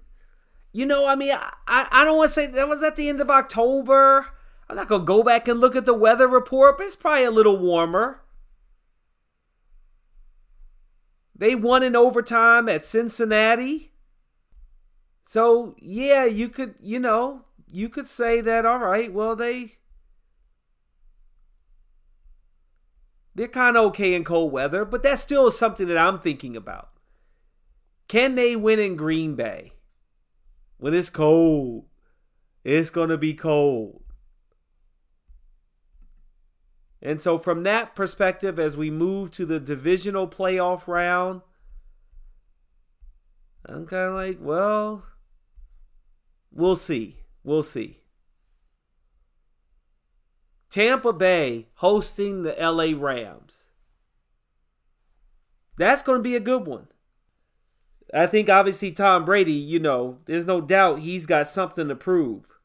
you 0.72 0.86
know, 0.86 1.06
I 1.06 1.16
mean, 1.16 1.34
I, 1.34 1.88
I 1.92 2.06
don't 2.06 2.18
want 2.18 2.30
to 2.30 2.34
say 2.34 2.48
that 2.48 2.70
was 2.70 2.82
at 2.82 2.96
the 2.96 3.10
end 3.10 3.20
of 3.20 3.30
October. 3.30 4.28
I'm 4.70 4.78
not 4.78 4.88
going 4.88 5.02
to 5.02 5.06
go 5.06 5.22
back 5.22 5.50
and 5.50 5.60
look 5.60 5.76
at 5.76 5.86
the 5.86 5.94
weather 5.94 6.30
report, 6.30 6.78
but 6.78 6.86
it's 6.86 6.96
probably 6.96 7.26
a 7.26 7.32
little 7.32 7.58
warmer. 7.58 8.22
They 11.36 11.56
won 11.56 11.84
in 11.84 11.94
overtime 11.94 12.70
at 12.70 12.86
Cincinnati. 12.86 13.93
So, 15.26 15.76
yeah, 15.80 16.26
you 16.26 16.50
could, 16.50 16.76
you 16.82 17.00
know, 17.00 17.46
you 17.72 17.90
could 17.90 18.08
say 18.08 18.42
that, 18.42 18.66
all 18.66 18.80
right, 18.80 19.12
well, 19.12 19.36
they 19.36 19.78
They're 23.36 23.48
kind 23.48 23.78
of 23.78 23.86
okay 23.88 24.14
in 24.14 24.24
cold 24.24 24.52
weather, 24.52 24.86
but 24.86 25.02
that 25.04 25.20
still 25.20 25.50
something 25.50 25.88
that 25.88 25.98
I'm 25.98 26.20
thinking 26.20 26.56
about. 26.56 26.90
Can 28.08 28.36
they 28.36 28.56
win 28.56 28.80
in 28.80 28.96
Green 28.96 29.36
Bay 29.36 29.74
when 30.78 30.94
it's 30.94 31.10
cold? 31.10 31.86
It's 32.64 32.92
to 32.92 33.18
be 33.18 33.34
cold. 33.34 34.04
And 37.02 37.22
so, 37.22 37.38
from 37.38 37.64
that 37.64 37.96
perspective, 37.96 38.58
as 38.58 38.78
we 38.78 38.90
move 38.90 39.32
to 39.32 39.46
the 39.46 39.60
divisional 39.60 40.28
playoff 40.28 40.88
round, 40.88 41.42
I'm 43.66 43.86
kind 43.86 44.10
of 44.10 44.14
like, 44.14 44.38
well, 44.40 45.04
we'll 46.54 46.76
see. 46.76 47.18
We'll 47.44 47.64
see. 47.64 48.00
Tampa 50.70 51.14
Bay 51.14 51.68
hosting 51.76 52.44
the 52.44 52.56
LA 52.60 52.98
Rams. 52.98 53.70
That's 55.78 56.02
going 56.02 56.20
to 56.20 56.24
be 56.24 56.36
a 56.36 56.40
good 56.40 56.66
one. 56.66 56.88
I 58.14 58.28
think 58.28 58.50
obviously 58.50 58.92
Tom 58.92 59.26
Brady, 59.26 59.54
you 59.54 59.80
know, 59.80 60.20
there's 60.26 60.46
no 60.46 60.62
doubt 60.62 61.00
he's 61.00 61.26
got 61.26 61.48
something 61.48 61.88
to 61.88 61.96
prove. 61.96 62.60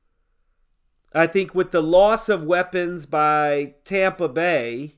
I 1.14 1.26
think 1.26 1.54
with 1.54 1.71
the 1.71 1.83
loss 1.83 2.28
of 2.28 2.45
weapons 2.45 3.07
by 3.07 3.75
Tampa 3.85 4.28
Bay, 4.28 4.97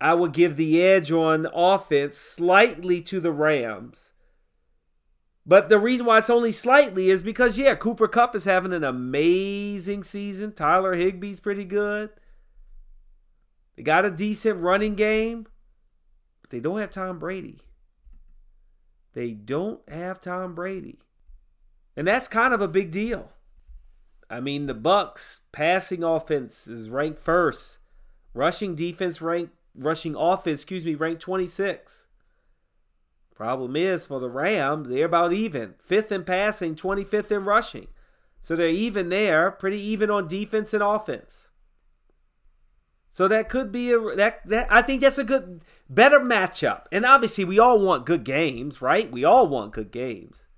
I 0.00 0.14
would 0.14 0.32
give 0.32 0.56
the 0.56 0.82
edge 0.82 1.10
on 1.10 1.46
offense 1.52 2.16
slightly 2.16 3.02
to 3.02 3.20
the 3.20 3.32
Rams. 3.32 4.12
But 5.44 5.68
the 5.68 5.78
reason 5.78 6.06
why 6.06 6.18
it's 6.18 6.30
only 6.30 6.52
slightly 6.52 7.08
is 7.10 7.22
because, 7.22 7.58
yeah, 7.58 7.74
Cooper 7.74 8.06
Kupp 8.06 8.34
is 8.34 8.44
having 8.44 8.72
an 8.72 8.84
amazing 8.84 10.04
season. 10.04 10.52
Tyler 10.52 10.94
Higbee's 10.94 11.40
pretty 11.40 11.64
good. 11.64 12.10
They 13.76 13.82
got 13.82 14.04
a 14.04 14.10
decent 14.10 14.62
running 14.62 14.94
game, 14.94 15.46
but 16.42 16.50
they 16.50 16.60
don't 16.60 16.78
have 16.78 16.90
Tom 16.90 17.18
Brady. 17.18 17.60
They 19.14 19.32
don't 19.32 19.80
have 19.88 20.20
Tom 20.20 20.54
Brady. 20.54 20.98
And 21.96 22.06
that's 22.06 22.28
kind 22.28 22.54
of 22.54 22.60
a 22.60 22.68
big 22.68 22.90
deal. 22.90 23.30
I 24.30 24.40
mean, 24.40 24.66
the 24.66 24.74
Bucks 24.74 25.40
passing 25.50 26.02
offense 26.02 26.66
is 26.66 26.88
ranked 26.88 27.18
first. 27.18 27.78
Rushing 28.32 28.74
defense 28.74 29.20
ranked 29.20 29.54
rushing 29.74 30.14
offense, 30.16 30.60
excuse 30.60 30.86
me, 30.86 30.94
ranked 30.94 31.20
26. 31.20 32.06
Problem 33.34 33.76
is, 33.76 34.04
for 34.04 34.20
the 34.20 34.30
Rams, 34.30 34.88
they're 34.88 35.06
about 35.06 35.32
even. 35.32 35.74
Fifth 35.82 36.12
in 36.12 36.24
passing, 36.24 36.74
25th 36.74 37.30
in 37.30 37.44
rushing. 37.44 37.88
So 38.40 38.56
they're 38.56 38.68
even 38.68 39.08
there, 39.08 39.50
pretty 39.50 39.80
even 39.80 40.10
on 40.10 40.28
defense 40.28 40.74
and 40.74 40.82
offense. 40.82 41.50
So 43.08 43.28
that 43.28 43.50
could 43.50 43.70
be 43.70 43.92
a 43.92 44.00
that 44.16 44.40
that 44.46 44.72
I 44.72 44.80
think 44.80 45.02
that's 45.02 45.18
a 45.18 45.24
good 45.24 45.62
better 45.88 46.18
matchup. 46.18 46.84
And 46.90 47.04
obviously 47.04 47.44
we 47.44 47.58
all 47.58 47.78
want 47.78 48.06
good 48.06 48.24
games, 48.24 48.80
right? 48.80 49.12
We 49.12 49.22
all 49.22 49.46
want 49.46 49.74
good 49.74 49.90
games. 49.90 50.48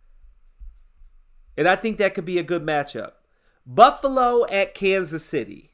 And 1.56 1.68
I 1.68 1.74
think 1.76 1.98
that 1.98 2.14
could 2.14 2.24
be 2.24 2.38
a 2.38 2.44
good 2.44 2.64
matchup. 2.64 3.12
Buffalo 3.66 4.46
at 4.46 4.74
Kansas 4.74 5.24
City. 5.24 5.72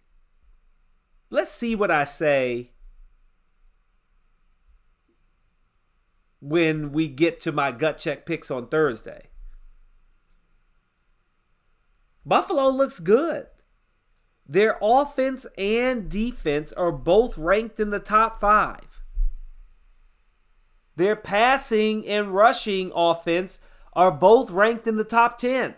Let's 1.29 1.53
see 1.53 1.75
what 1.77 1.91
I 1.91 2.05
say 2.05 2.73
when 6.41 6.93
we 6.93 7.09
get 7.09 7.39
to 7.41 7.53
my 7.53 7.71
gut 7.71 7.99
check 7.99 8.25
picks 8.25 8.51
on 8.51 8.69
Thursday. 8.69 9.29
Buffalo 12.25 12.69
looks 12.69 12.99
good. 12.99 13.47
Their 14.47 14.79
offense 14.83 15.47
and 15.57 16.11
defense 16.11 16.73
are 16.73 16.93
both 16.93 17.39
ranked 17.39 17.79
in 17.79 17.91
the 17.91 18.01
top 18.01 18.41
five. 18.41 19.03
Their 20.97 21.17
passing 21.17 22.07
and 22.07 22.35
rushing 22.35 22.91
offense 22.95 23.61
are 23.93 24.11
both 24.11 24.51
ranked 24.51 24.87
in 24.87 24.97
the 24.97 25.05
top 25.05 25.39
10. 25.39 25.75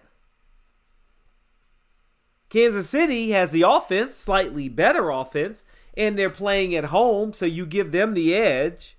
Kansas 2.48 2.88
City 2.88 3.30
has 3.30 3.50
the 3.50 3.62
offense, 3.62 4.14
slightly 4.14 4.68
better 4.68 5.10
offense, 5.10 5.64
and 5.96 6.18
they're 6.18 6.30
playing 6.30 6.74
at 6.74 6.86
home, 6.86 7.32
so 7.32 7.46
you 7.46 7.66
give 7.66 7.92
them 7.92 8.14
the 8.14 8.34
edge 8.34 8.96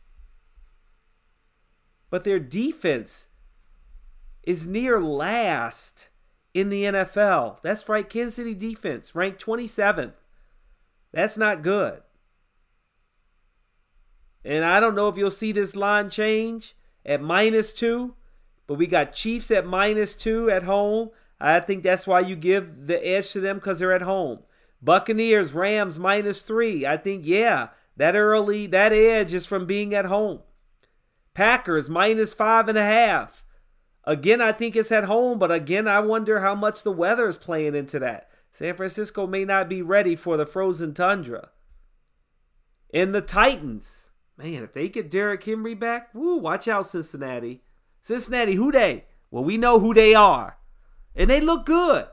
but 2.13 2.25
their 2.25 2.37
defense 2.37 3.25
is 4.43 4.67
near 4.67 4.99
last 4.99 6.09
in 6.53 6.69
the 6.69 6.83
NFL. 6.83 7.59
That's 7.63 7.89
right, 7.89 8.07
Kansas 8.07 8.35
City 8.35 8.53
defense 8.53 9.15
ranked 9.15 9.43
27th. 9.43 10.13
That's 11.11 11.37
not 11.37 11.63
good. 11.63 12.03
And 14.45 14.63
I 14.63 14.79
don't 14.79 14.93
know 14.93 15.07
if 15.07 15.17
you'll 15.17 15.31
see 15.31 15.53
this 15.53 15.75
line 15.75 16.11
change 16.11 16.75
at 17.03 17.19
minus 17.19 17.73
two, 17.73 18.13
but 18.67 18.75
we 18.75 18.85
got 18.85 19.13
Chiefs 19.13 19.49
at 19.49 19.65
minus 19.65 20.15
two 20.15 20.51
at 20.51 20.61
home. 20.61 21.09
I 21.39 21.61
think 21.61 21.81
that's 21.81 22.05
why 22.05 22.19
you 22.19 22.35
give 22.35 22.85
the 22.85 23.03
edge 23.03 23.31
to 23.31 23.39
them 23.39 23.55
because 23.55 23.79
they're 23.79 23.91
at 23.91 24.03
home. 24.03 24.41
Buccaneers, 24.83 25.53
Rams 25.53 25.97
minus 25.97 26.43
three. 26.43 26.85
I 26.85 26.95
think, 26.95 27.23
yeah, 27.25 27.69
that 27.97 28.15
early, 28.15 28.67
that 28.67 28.93
edge 28.93 29.33
is 29.33 29.47
from 29.47 29.65
being 29.65 29.95
at 29.95 30.05
home. 30.05 30.41
Packers 31.33 31.89
minus 31.89 32.33
five 32.33 32.67
and 32.67 32.77
a 32.77 32.83
half. 32.83 33.43
Again, 34.05 34.41
I 34.41 34.51
think 34.51 34.75
it's 34.75 34.91
at 34.91 35.05
home, 35.05 35.39
but 35.39 35.51
again, 35.51 35.87
I 35.87 35.99
wonder 35.99 36.41
how 36.41 36.55
much 36.55 36.83
the 36.83 36.91
weather 36.91 37.27
is 37.27 37.37
playing 37.37 37.75
into 37.75 37.99
that. 37.99 38.29
San 38.51 38.75
Francisco 38.75 39.25
may 39.25 39.45
not 39.45 39.69
be 39.69 39.81
ready 39.81 40.15
for 40.15 40.37
the 40.37 40.45
frozen 40.45 40.93
tundra. 40.93 41.49
And 42.93 43.15
the 43.15 43.21
Titans, 43.21 44.11
man, 44.37 44.63
if 44.63 44.73
they 44.73 44.89
get 44.89 45.09
Derrick 45.09 45.43
Henry 45.43 45.73
back, 45.73 46.13
woo, 46.13 46.37
watch 46.37 46.67
out, 46.67 46.85
Cincinnati. 46.85 47.63
Cincinnati, 48.01 48.53
who 48.53 48.71
they? 48.71 49.05
Well, 49.31 49.43
we 49.43 49.57
know 49.57 49.79
who 49.79 49.93
they 49.93 50.13
are. 50.13 50.57
And 51.15 51.29
they 51.29 51.41
look 51.41 51.65
good. 51.65 52.05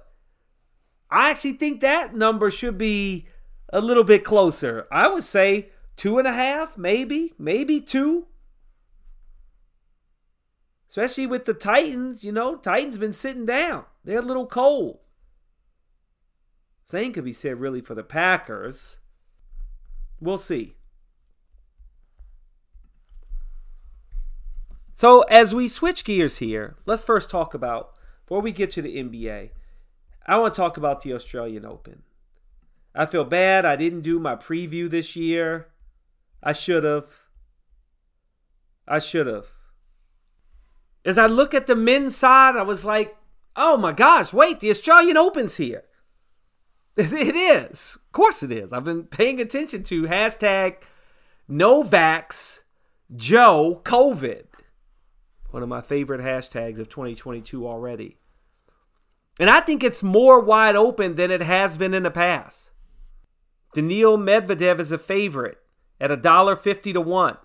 I 1.10 1.30
actually 1.30 1.54
think 1.54 1.80
that 1.80 2.14
number 2.14 2.50
should 2.50 2.78
be 2.78 3.26
a 3.72 3.80
little 3.80 4.04
bit 4.04 4.24
closer. 4.24 4.86
I 4.90 5.08
would 5.08 5.24
say 5.24 5.70
two 5.96 6.18
and 6.18 6.26
a 6.26 6.32
half, 6.32 6.78
maybe, 6.78 7.34
maybe 7.38 7.80
two. 7.80 8.28
Especially 10.90 11.24
with 11.24 11.44
the 11.44 11.54
Titans, 11.54 12.24
you 12.24 12.32
know, 12.32 12.56
Titans 12.56 12.98
been 12.98 13.12
sitting 13.12 13.46
down. 13.46 13.84
They're 14.04 14.18
a 14.18 14.22
little 14.22 14.44
cold. 14.46 14.98
Same 16.84 17.12
could 17.12 17.24
be 17.24 17.32
said 17.32 17.60
really 17.60 17.80
for 17.80 17.94
the 17.94 18.02
Packers. 18.02 18.98
We'll 20.20 20.36
see. 20.36 20.74
So 24.94 25.22
as 25.30 25.54
we 25.54 25.68
switch 25.68 26.04
gears 26.04 26.38
here, 26.38 26.74
let's 26.86 27.04
first 27.04 27.30
talk 27.30 27.54
about 27.54 27.92
before 28.24 28.40
we 28.40 28.50
get 28.50 28.72
to 28.72 28.82
the 28.82 28.96
NBA. 28.96 29.50
I 30.26 30.38
want 30.38 30.54
to 30.54 30.60
talk 30.60 30.76
about 30.76 31.04
the 31.04 31.14
Australian 31.14 31.64
Open. 31.64 32.02
I 32.96 33.06
feel 33.06 33.24
bad 33.24 33.64
I 33.64 33.76
didn't 33.76 34.00
do 34.00 34.18
my 34.18 34.34
preview 34.34 34.90
this 34.90 35.14
year. 35.14 35.68
I 36.42 36.52
should 36.52 36.82
have. 36.82 37.06
I 38.88 38.98
should 38.98 39.28
have. 39.28 39.46
As 41.04 41.18
I 41.18 41.26
look 41.26 41.54
at 41.54 41.66
the 41.66 41.76
men's 41.76 42.16
side, 42.16 42.56
I 42.56 42.62
was 42.62 42.84
like, 42.84 43.16
oh 43.56 43.76
my 43.76 43.92
gosh, 43.92 44.32
wait, 44.32 44.60
the 44.60 44.70
Australian 44.70 45.16
Open's 45.16 45.56
here. 45.56 45.84
It 46.96 47.34
is. 47.34 47.96
Of 47.96 48.12
course 48.12 48.42
it 48.42 48.52
is. 48.52 48.72
I've 48.72 48.84
been 48.84 49.04
paying 49.04 49.40
attention 49.40 49.82
to 49.84 50.02
hashtag 50.02 50.82
Novax 51.48 52.60
Joe 53.14 53.80
COVID. 53.84 54.44
One 55.50 55.62
of 55.62 55.68
my 55.68 55.80
favorite 55.80 56.20
hashtags 56.20 56.78
of 56.78 56.88
2022 56.88 57.66
already. 57.66 58.18
And 59.38 59.48
I 59.48 59.60
think 59.60 59.82
it's 59.82 60.02
more 60.02 60.40
wide 60.40 60.76
open 60.76 61.14
than 61.14 61.30
it 61.30 61.42
has 61.42 61.76
been 61.76 61.94
in 61.94 62.02
the 62.02 62.10
past. 62.10 62.70
Daniil 63.74 64.18
Medvedev 64.18 64.78
is 64.78 64.92
a 64.92 64.98
favorite 64.98 65.58
at 66.00 66.10
$1.50 66.10 66.92
to 66.92 67.00
1. 67.00 67.36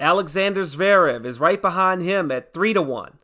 Alexander 0.00 0.62
Zverev 0.62 1.24
is 1.24 1.40
right 1.40 1.60
behind 1.60 2.02
him 2.02 2.30
at 2.30 2.52
3 2.52 2.74
to 2.74 2.82
1. 2.82 3.18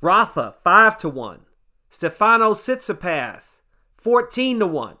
Rafa 0.00 0.54
5 0.62 0.98
to 0.98 1.08
1. 1.08 1.40
Stefano 1.90 2.52
Tsitsipas 2.52 3.62
14 3.96 4.60
to 4.60 4.66
1. 4.66 4.96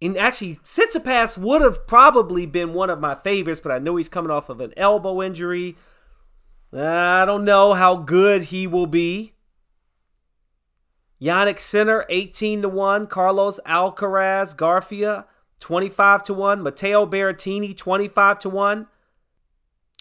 And 0.00 0.16
actually, 0.16 0.54
Tsitsipas 0.64 1.36
would 1.36 1.60
have 1.60 1.86
probably 1.86 2.46
been 2.46 2.72
one 2.72 2.88
of 2.88 3.00
my 3.00 3.14
favorites, 3.14 3.60
but 3.60 3.72
I 3.72 3.78
know 3.78 3.96
he's 3.96 4.08
coming 4.08 4.30
off 4.30 4.48
of 4.48 4.60
an 4.60 4.72
elbow 4.76 5.20
injury. 5.22 5.76
I 6.72 7.24
don't 7.24 7.44
know 7.44 7.74
how 7.74 7.96
good 7.96 8.44
he 8.44 8.66
will 8.66 8.86
be. 8.86 9.34
Jannik 11.20 11.58
Sinner, 11.58 12.06
18 12.08 12.62
to 12.62 12.68
1. 12.68 13.08
Carlos 13.08 13.58
Alcaraz 13.66 14.56
Garcia, 14.56 15.26
25 15.60 16.22
to 16.24 16.34
1. 16.34 16.62
Matteo 16.62 17.06
Berrettini, 17.06 17.76
25 17.76 18.38
to 18.40 18.48
1. 18.48 18.86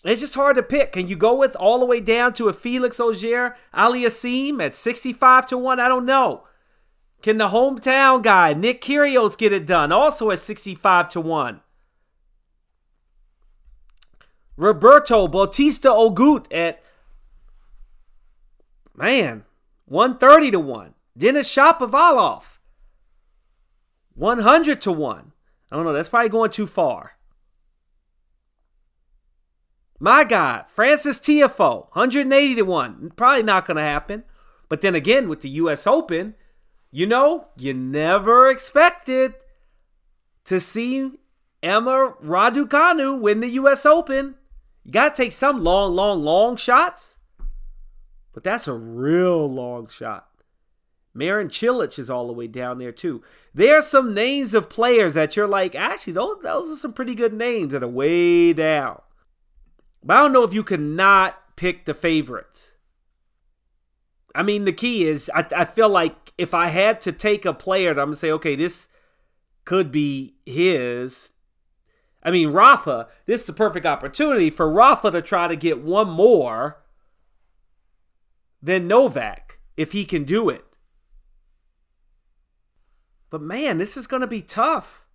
It's 0.03 0.21
just 0.21 0.35
hard 0.35 0.55
to 0.55 0.63
pick. 0.63 0.91
Can 0.93 1.07
you 1.07 1.15
go 1.15 1.35
with 1.35 1.55
all 1.55 1.79
the 1.79 1.85
way 1.85 1.99
down 1.99 2.33
to 2.33 2.47
a 2.47 2.53
Felix 2.53 2.99
Auger 2.99 3.55
Aliassime 3.73 4.61
at 4.61 4.75
65 4.75 5.47
to 5.47 5.57
1? 5.57 5.79
I 5.79 5.87
don't 5.87 6.05
know. 6.05 6.43
Can 7.21 7.39
the 7.39 7.49
hometown 7.49 8.21
guy, 8.21 8.53
Nick 8.53 8.81
Kyrgios, 8.81 9.37
get 9.37 9.51
it 9.51 9.65
done? 9.65 9.91
Also 9.91 10.29
at 10.29 10.39
65 10.39 11.09
to 11.09 11.21
1. 11.21 11.61
Roberto 14.55 15.27
Bautista 15.27 15.89
Agut 15.89 16.45
at, 16.51 16.83
man, 18.95 19.45
130 19.85 20.51
to 20.51 20.59
1. 20.59 20.93
Denis 21.17 21.53
Shapovalov, 21.53 22.57
100 24.13 24.81
to 24.81 24.91
1. 24.91 25.31
I 25.71 25.75
don't 25.75 25.85
know. 25.85 25.93
That's 25.93 26.09
probably 26.09 26.29
going 26.29 26.51
too 26.51 26.67
far. 26.67 27.13
My 29.99 30.23
God, 30.23 30.65
Frances 30.67 31.19
Tiafoe, 31.19 31.87
180 31.93 32.55
to 32.55 32.61
1. 32.61 33.13
Probably 33.15 33.43
not 33.43 33.65
going 33.65 33.77
to 33.77 33.83
happen. 33.83 34.23
But 34.69 34.81
then 34.81 34.95
again, 34.95 35.27
with 35.27 35.41
the 35.41 35.49
U.S. 35.49 35.87
Open, 35.87 36.35
you 36.91 37.05
know, 37.05 37.47
you 37.57 37.73
never 37.73 38.49
expected 38.49 39.33
to 40.45 40.59
see 40.59 41.11
Emma 41.63 42.13
Raducanu 42.23 43.19
win 43.19 43.39
the 43.39 43.49
U.S. 43.49 43.85
Open. 43.85 44.35
You 44.83 44.91
got 44.91 45.15
to 45.15 45.23
take 45.23 45.31
some 45.31 45.63
long, 45.63 45.95
long, 45.95 46.23
long 46.23 46.57
shots. 46.57 47.17
But 48.33 48.43
that's 48.43 48.67
a 48.67 48.73
real 48.73 49.51
long 49.51 49.87
shot. 49.87 50.26
Marin 51.17 51.47
Cilic 51.47 51.97
is 51.97 52.09
all 52.09 52.27
the 52.27 52.33
way 52.33 52.47
down 52.47 52.77
there 52.77 52.91
too. 52.91 53.23
There 53.53 53.75
are 53.75 53.81
some 53.81 54.13
names 54.13 54.53
of 54.53 54.69
players 54.69 55.15
that 55.15 55.35
you're 55.35 55.47
like, 55.47 55.73
actually, 55.73 56.13
those, 56.13 56.37
those 56.43 56.71
are 56.71 56.79
some 56.79 56.93
pretty 56.93 57.15
good 57.15 57.33
names 57.33 57.73
that 57.73 57.83
are 57.83 57.87
way 57.87 58.53
down. 58.53 59.01
But 60.03 60.17
I 60.17 60.21
don't 60.21 60.33
know 60.33 60.43
if 60.43 60.53
you 60.53 60.63
could 60.63 60.79
not 60.81 61.55
pick 61.55 61.85
the 61.85 61.95
favorites. 61.95 62.73
I 64.35 64.43
mean, 64.43 64.65
the 64.65 64.71
key 64.71 65.05
is 65.05 65.31
I, 65.33 65.47
I 65.55 65.65
feel 65.65 65.89
like 65.89 66.33
if 66.37 66.53
I 66.53 66.67
had 66.67 67.01
to 67.01 67.11
take 67.11 67.45
a 67.45 67.53
player, 67.53 67.89
I'm 67.89 67.95
gonna 67.95 68.15
say, 68.15 68.31
okay, 68.31 68.55
this 68.55 68.87
could 69.65 69.91
be 69.91 70.35
his. 70.45 71.31
I 72.21 72.29
mean, 72.29 72.49
Rafa, 72.49 73.07
this 73.25 73.41
is 73.41 73.47
the 73.47 73.53
perfect 73.53 73.87
opportunity 73.87 74.51
for 74.51 74.69
Rafa 74.69 75.09
to 75.11 75.21
try 75.23 75.47
to 75.47 75.55
get 75.55 75.81
one 75.81 76.09
more 76.09 76.83
than 78.61 78.87
Novak 78.87 79.57
if 79.75 79.93
he 79.93 80.05
can 80.05 80.23
do 80.23 80.49
it. 80.49 80.63
But 83.29 83.41
man, 83.41 83.77
this 83.77 83.97
is 83.97 84.07
going 84.07 84.21
to 84.21 84.27
be 84.27 84.41
tough. 84.41 85.05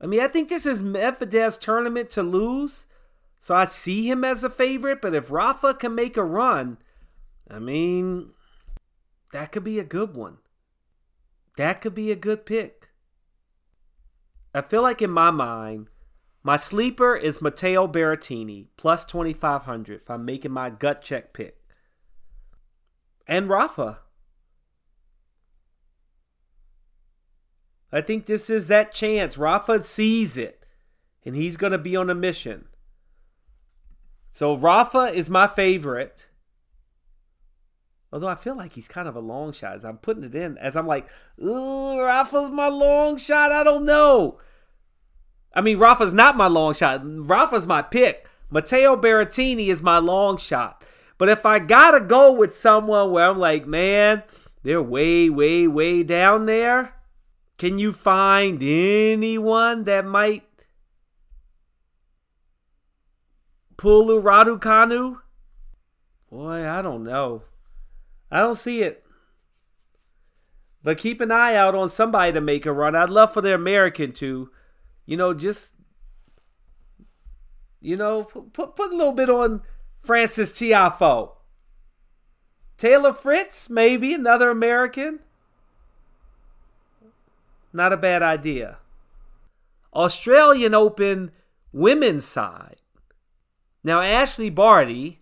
I 0.00 0.06
mean, 0.06 0.20
I 0.20 0.28
think 0.28 0.48
this 0.48 0.66
is 0.66 0.82
Medvedev's 0.82 1.58
tournament 1.58 2.10
to 2.10 2.22
lose. 2.22 2.86
So 3.38 3.54
I 3.54 3.66
see 3.66 4.10
him 4.10 4.24
as 4.24 4.44
a 4.44 4.50
favorite, 4.50 5.00
but 5.00 5.14
if 5.14 5.30
Rafa 5.30 5.74
can 5.74 5.94
make 5.94 6.16
a 6.16 6.24
run, 6.24 6.78
I 7.50 7.58
mean, 7.58 8.30
that 9.32 9.52
could 9.52 9.64
be 9.64 9.78
a 9.78 9.84
good 9.84 10.14
one. 10.14 10.38
That 11.56 11.80
could 11.80 11.94
be 11.94 12.10
a 12.10 12.16
good 12.16 12.44
pick. 12.44 12.88
I 14.54 14.62
feel 14.62 14.82
like 14.82 15.02
in 15.02 15.10
my 15.10 15.30
mind, 15.30 15.88
my 16.42 16.56
sleeper 16.56 17.14
is 17.14 17.42
Matteo 17.42 17.86
Berrettini, 17.86 18.68
plus 18.76 19.04
2,500 19.04 20.00
if 20.00 20.10
I'm 20.10 20.24
making 20.24 20.52
my 20.52 20.70
gut 20.70 21.02
check 21.02 21.32
pick. 21.32 21.58
And 23.26 23.50
Rafa. 23.50 23.98
I 27.92 28.00
think 28.00 28.26
this 28.26 28.50
is 28.50 28.68
that 28.68 28.92
chance. 28.92 29.38
Rafa 29.38 29.82
sees 29.82 30.36
it, 30.36 30.64
and 31.24 31.36
he's 31.36 31.56
going 31.56 31.72
to 31.72 31.78
be 31.78 31.96
on 31.96 32.10
a 32.10 32.14
mission. 32.14 32.66
So 34.30 34.56
Rafa 34.56 35.12
is 35.14 35.30
my 35.30 35.46
favorite. 35.46 36.26
Although 38.12 38.28
I 38.28 38.34
feel 38.34 38.56
like 38.56 38.72
he's 38.72 38.88
kind 38.88 39.08
of 39.08 39.16
a 39.16 39.20
long 39.20 39.52
shot 39.52 39.76
as 39.76 39.84
I'm 39.84 39.98
putting 39.98 40.24
it 40.24 40.34
in, 40.34 40.58
as 40.58 40.76
I'm 40.76 40.86
like, 40.86 41.08
ooh, 41.42 42.02
Rafa's 42.02 42.50
my 42.50 42.68
long 42.68 43.16
shot. 43.16 43.52
I 43.52 43.64
don't 43.64 43.84
know. 43.84 44.38
I 45.54 45.60
mean, 45.60 45.78
Rafa's 45.78 46.14
not 46.14 46.36
my 46.36 46.46
long 46.46 46.74
shot. 46.74 47.00
Rafa's 47.02 47.66
my 47.66 47.82
pick. 47.82 48.26
Matteo 48.50 48.96
Berrettini 48.96 49.68
is 49.68 49.82
my 49.82 49.98
long 49.98 50.36
shot. 50.36 50.84
But 51.18 51.28
if 51.28 51.46
I 51.46 51.58
gotta 51.58 52.00
go 52.00 52.32
with 52.32 52.54
someone 52.54 53.10
where 53.10 53.28
I'm 53.28 53.38
like, 53.38 53.66
man, 53.66 54.22
they're 54.62 54.82
way, 54.82 55.30
way, 55.30 55.66
way 55.66 56.02
down 56.02 56.46
there, 56.46 56.92
can 57.58 57.78
you 57.78 57.92
find 57.92 58.62
anyone 58.62 59.84
that 59.84 60.04
might 60.04 60.44
pull 63.76 64.10
a 64.10 64.20
Raducanu? 64.20 65.20
Boy, 66.30 66.68
I 66.68 66.82
don't 66.82 67.02
know. 67.02 67.42
I 68.30 68.40
don't 68.40 68.56
see 68.56 68.82
it. 68.82 69.04
But 70.82 70.98
keep 70.98 71.20
an 71.20 71.32
eye 71.32 71.54
out 71.54 71.74
on 71.74 71.88
somebody 71.88 72.32
to 72.32 72.40
make 72.40 72.66
a 72.66 72.72
run. 72.72 72.94
I'd 72.94 73.10
love 73.10 73.32
for 73.32 73.40
the 73.40 73.54
American 73.54 74.12
to, 74.12 74.50
you 75.04 75.16
know, 75.16 75.32
just, 75.34 75.72
you 77.80 77.96
know, 77.96 78.24
put, 78.24 78.76
put 78.76 78.92
a 78.92 78.96
little 78.96 79.12
bit 79.12 79.30
on 79.30 79.62
Frances 80.02 80.52
Tiafoe. 80.52 81.32
Taylor 82.76 83.12
Fritz, 83.12 83.70
maybe 83.70 84.12
another 84.12 84.50
American. 84.50 85.20
Not 87.76 87.92
a 87.92 87.98
bad 87.98 88.22
idea. 88.22 88.78
Australian 89.92 90.72
Open 90.72 91.30
women's 91.72 92.24
side. 92.24 92.80
Now, 93.84 94.00
Ashleigh 94.00 94.54
Barty, 94.54 95.20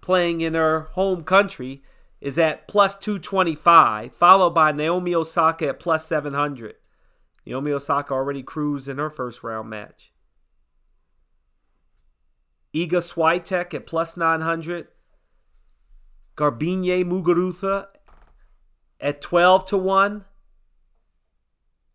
playing 0.00 0.40
in 0.40 0.54
her 0.54 0.88
home 0.94 1.22
country, 1.22 1.84
is 2.20 2.36
at 2.36 2.66
plus 2.66 2.98
225, 2.98 4.16
followed 4.16 4.50
by 4.50 4.72
Naomi 4.72 5.14
Osaka 5.14 5.68
at 5.68 5.78
plus 5.78 6.04
700. 6.04 6.74
Naomi 7.46 7.70
Osaka 7.70 8.12
already 8.12 8.42
cruised 8.42 8.88
in 8.88 8.98
her 8.98 9.08
first 9.08 9.44
round 9.44 9.70
match. 9.70 10.10
Iga 12.74 12.94
Swiatek 12.94 13.72
at 13.72 13.86
plus 13.86 14.16
900. 14.16 14.88
Garbiñe 16.36 17.04
Muguruza 17.04 17.86
at 18.98 19.20
12 19.20 19.66
to 19.66 19.78
1. 19.78 20.24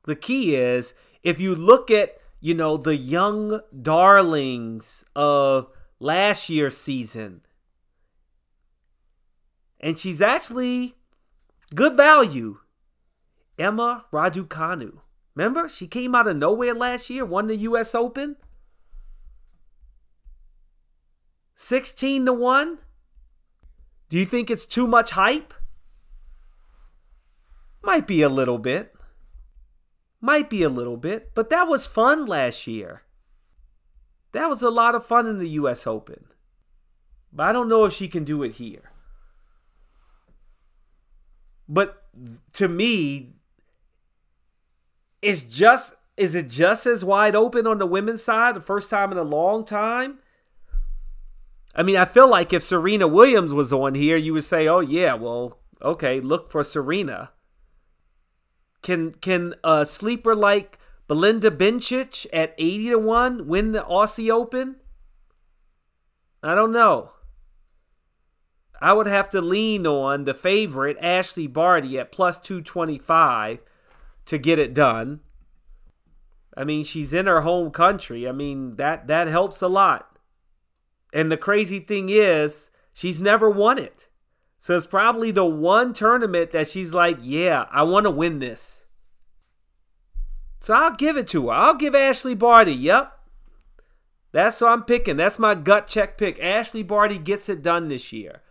The 0.10 0.16
key 0.16 0.56
is 0.56 0.96
if 1.22 1.40
you 1.40 1.54
look 1.54 1.92
at, 1.92 2.18
you 2.40 2.56
know, 2.56 2.78
the 2.78 2.96
young 2.96 3.62
darlings 3.80 5.06
of 5.16 5.70
last 6.00 6.50
year's 6.50 6.76
season, 6.76 7.42
and 9.80 10.00
she's 10.00 10.20
actually 10.20 10.96
good 11.76 11.96
value. 11.96 12.58
Emma 13.60 14.06
Raducanu. 14.12 15.02
Remember? 15.36 15.70
She 15.70 15.86
came 15.86 16.16
out 16.16 16.28
of 16.28 16.38
nowhere 16.38 16.74
last 16.74 17.12
year, 17.12 17.24
won 17.24 17.46
the 17.46 17.58
US 17.58 17.94
Open. 17.94 18.36
16 21.54 22.26
to 22.26 22.34
1. 22.34 22.80
Do 24.10 24.18
you 24.18 24.26
think 24.26 24.50
it's 24.50 24.66
too 24.66 24.88
much 24.88 25.12
hype? 25.12 25.54
Might 27.84 28.08
be 28.08 28.24
a 28.24 28.30
little 28.30 28.58
bit. 28.58 28.96
Might 30.22 30.50
be 30.50 30.64
a 30.64 30.70
little 30.70 30.98
bit, 30.98 31.32
but 31.34 31.50
that 31.50 31.68
was 31.68 31.88
fun 31.88 32.26
last 32.26 32.68
year. 32.68 33.04
That 34.34 34.50
was 34.50 34.62
a 34.62 34.70
lot 34.70 34.96
of 34.96 35.06
fun 35.06 35.28
in 35.28 35.40
the 35.40 35.50
US 35.50 35.88
Open. 35.88 36.26
But 37.32 37.44
I 37.44 37.52
don't 37.52 37.70
know 37.70 37.86
if 37.86 37.94
she 37.94 38.08
can 38.08 38.24
do 38.24 38.44
it 38.44 38.54
here. 38.54 38.92
But 41.68 42.04
to 42.54 42.68
me, 42.68 43.34
it's 45.22 45.44
just 45.44 45.96
is 46.18 46.36
it 46.36 46.50
just 46.50 46.86
as 46.86 47.06
wide 47.06 47.36
open 47.36 47.66
on 47.66 47.78
the 47.78 47.86
women's 47.86 48.24
side 48.24 48.56
the 48.56 48.62
first 48.62 48.90
time 48.90 49.12
in 49.12 49.18
a 49.18 49.24
long 49.24 49.64
time? 49.64 50.20
I 51.74 51.84
mean, 51.84 51.96
I 51.96 52.06
feel 52.06 52.28
like 52.28 52.52
if 52.52 52.64
Serena 52.64 53.08
Williams 53.08 53.54
was 53.54 53.72
on 53.72 53.96
here, 53.96 54.18
you 54.18 54.34
would 54.34 54.44
say, 54.44 54.68
"Oh 54.68 54.82
yeah, 54.82 55.14
well, 55.14 55.60
okay, 55.82 56.20
look 56.20 56.52
for 56.52 56.64
Serena." 56.64 57.32
Can 58.82 59.12
can 59.12 59.56
a 59.64 59.86
sleeper 59.86 60.34
like 60.34 60.80
Belinda 61.08 61.52
Bencic 61.52 62.26
at 62.32 62.56
80 62.58 62.90
to 62.90 63.00
1 63.00 63.48
win 63.48 63.72
the 63.72 63.82
Aussie 63.82 64.30
Open? 64.30 64.78
I 66.42 66.56
don't 66.56 66.72
know. 66.72 67.12
I 68.82 68.94
would 68.94 69.08
have 69.08 69.30
to 69.30 69.42
lean 69.42 69.86
on 69.86 70.24
the 70.24 70.34
favorite, 70.34 70.98
Ashleigh 71.02 71.52
Barty, 71.52 72.00
at 72.00 72.12
plus 72.12 72.38
225 72.38 73.60
to 74.26 74.38
get 74.38 74.60
it 74.60 74.74
done. 74.74 75.20
I 76.56 76.64
mean, 76.64 76.84
she's 76.84 77.14
in 77.14 77.26
her 77.26 77.42
home 77.42 77.72
country. 77.72 78.28
I 78.28 78.32
mean, 78.32 78.76
that, 78.78 79.08
that 79.08 79.28
helps 79.28 79.62
a 79.62 79.68
lot. 79.68 80.18
And 81.14 81.32
the 81.32 81.38
crazy 81.38 81.80
thing 81.80 82.10
is, 82.10 82.70
she's 82.94 83.20
never 83.20 83.50
won 83.50 83.80
it. 83.80 84.09
So 84.60 84.76
it's 84.76 84.86
probably 84.86 85.32
the 85.32 85.46
one 85.46 85.94
tournament 85.94 86.52
that 86.52 86.68
she's 86.68 86.94
like, 86.94 87.18
yeah, 87.22 87.66
I 87.72 87.84
want 87.84 88.06
to 88.06 88.12
win 88.12 88.40
this. 88.40 88.88
So 90.60 90.74
I'll 90.74 90.96
give 90.96 91.16
it 91.16 91.30
to 91.30 91.48
her. 91.48 91.54
I'll 91.54 91.76
give 91.76 91.94
Ashleigh 91.94 92.38
Barty. 92.38 92.74
Yep. 92.74 93.18
That's 94.34 94.60
what 94.60 94.72
I'm 94.72 94.84
picking. 94.84 95.16
That's 95.16 95.40
my 95.40 95.56
gut 95.56 95.88
check 95.88 96.18
pick. 96.18 96.38
Ashleigh 96.40 96.86
Barty 96.86 97.18
gets 97.18 97.48
it 97.48 97.64
done 97.64 97.88
this 97.88 98.12
year. 98.12 98.42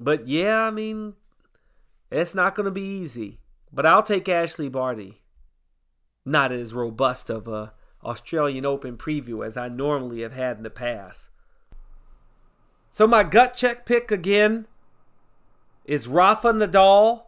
But 0.00 0.26
yeah, 0.26 0.62
I 0.62 0.70
mean, 0.70 1.14
it's 2.10 2.34
not 2.34 2.54
going 2.54 2.64
to 2.64 2.70
be 2.70 2.80
easy. 2.80 3.38
But 3.70 3.84
I'll 3.84 4.02
take 4.02 4.24
Ashleigh 4.24 4.72
Barty. 4.72 5.20
Not 6.24 6.50
as 6.50 6.72
robust 6.72 7.28
of 7.28 7.46
a 7.46 7.74
Australian 8.02 8.64
Open 8.64 8.96
preview 8.96 9.46
as 9.46 9.58
I 9.58 9.68
normally 9.68 10.22
have 10.22 10.34
had 10.34 10.56
in 10.56 10.62
the 10.62 10.70
past. 10.70 11.28
So 12.90 13.06
my 13.06 13.22
gut 13.22 13.54
check 13.54 13.84
pick 13.84 14.10
again 14.10 14.66
is 15.88 16.06
Rafa 16.06 16.52
Nadal 16.52 17.22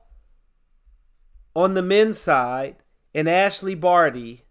on 1.56 1.72
the 1.72 1.80
men's 1.80 2.18
side 2.18 2.76
and 3.14 3.26
Ashleigh 3.26 3.80
Barty 3.80 4.42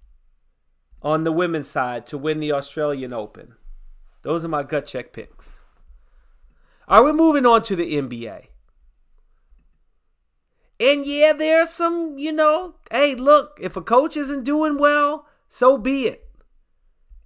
on 1.04 1.24
the 1.24 1.32
women's 1.32 1.68
side 1.68 2.08
to 2.08 2.18
win 2.18 2.40
the 2.40 2.52
Australian 2.52 3.14
Open. 3.14 3.54
Those 4.24 4.44
are 4.44 4.50
my 4.50 4.64
gut 4.64 4.88
check 4.88 5.14
picks. 5.14 5.62
Are 6.88 7.04
we 7.04 7.12
moving 7.12 7.46
on 7.46 7.62
to 7.62 7.76
the 7.76 7.94
NBA? 7.94 8.48
And 10.80 11.06
yeah, 11.06 11.34
there's 11.34 11.70
some, 11.70 12.18
you 12.18 12.32
know, 12.32 12.74
hey, 12.90 13.14
look, 13.14 13.60
if 13.62 13.78
a 13.78 13.82
coach 13.82 14.18
isn't 14.18 14.44
doing 14.44 14.80
well, 14.80 15.28
so 15.48 15.78
be 15.78 16.08
it. 16.08 16.28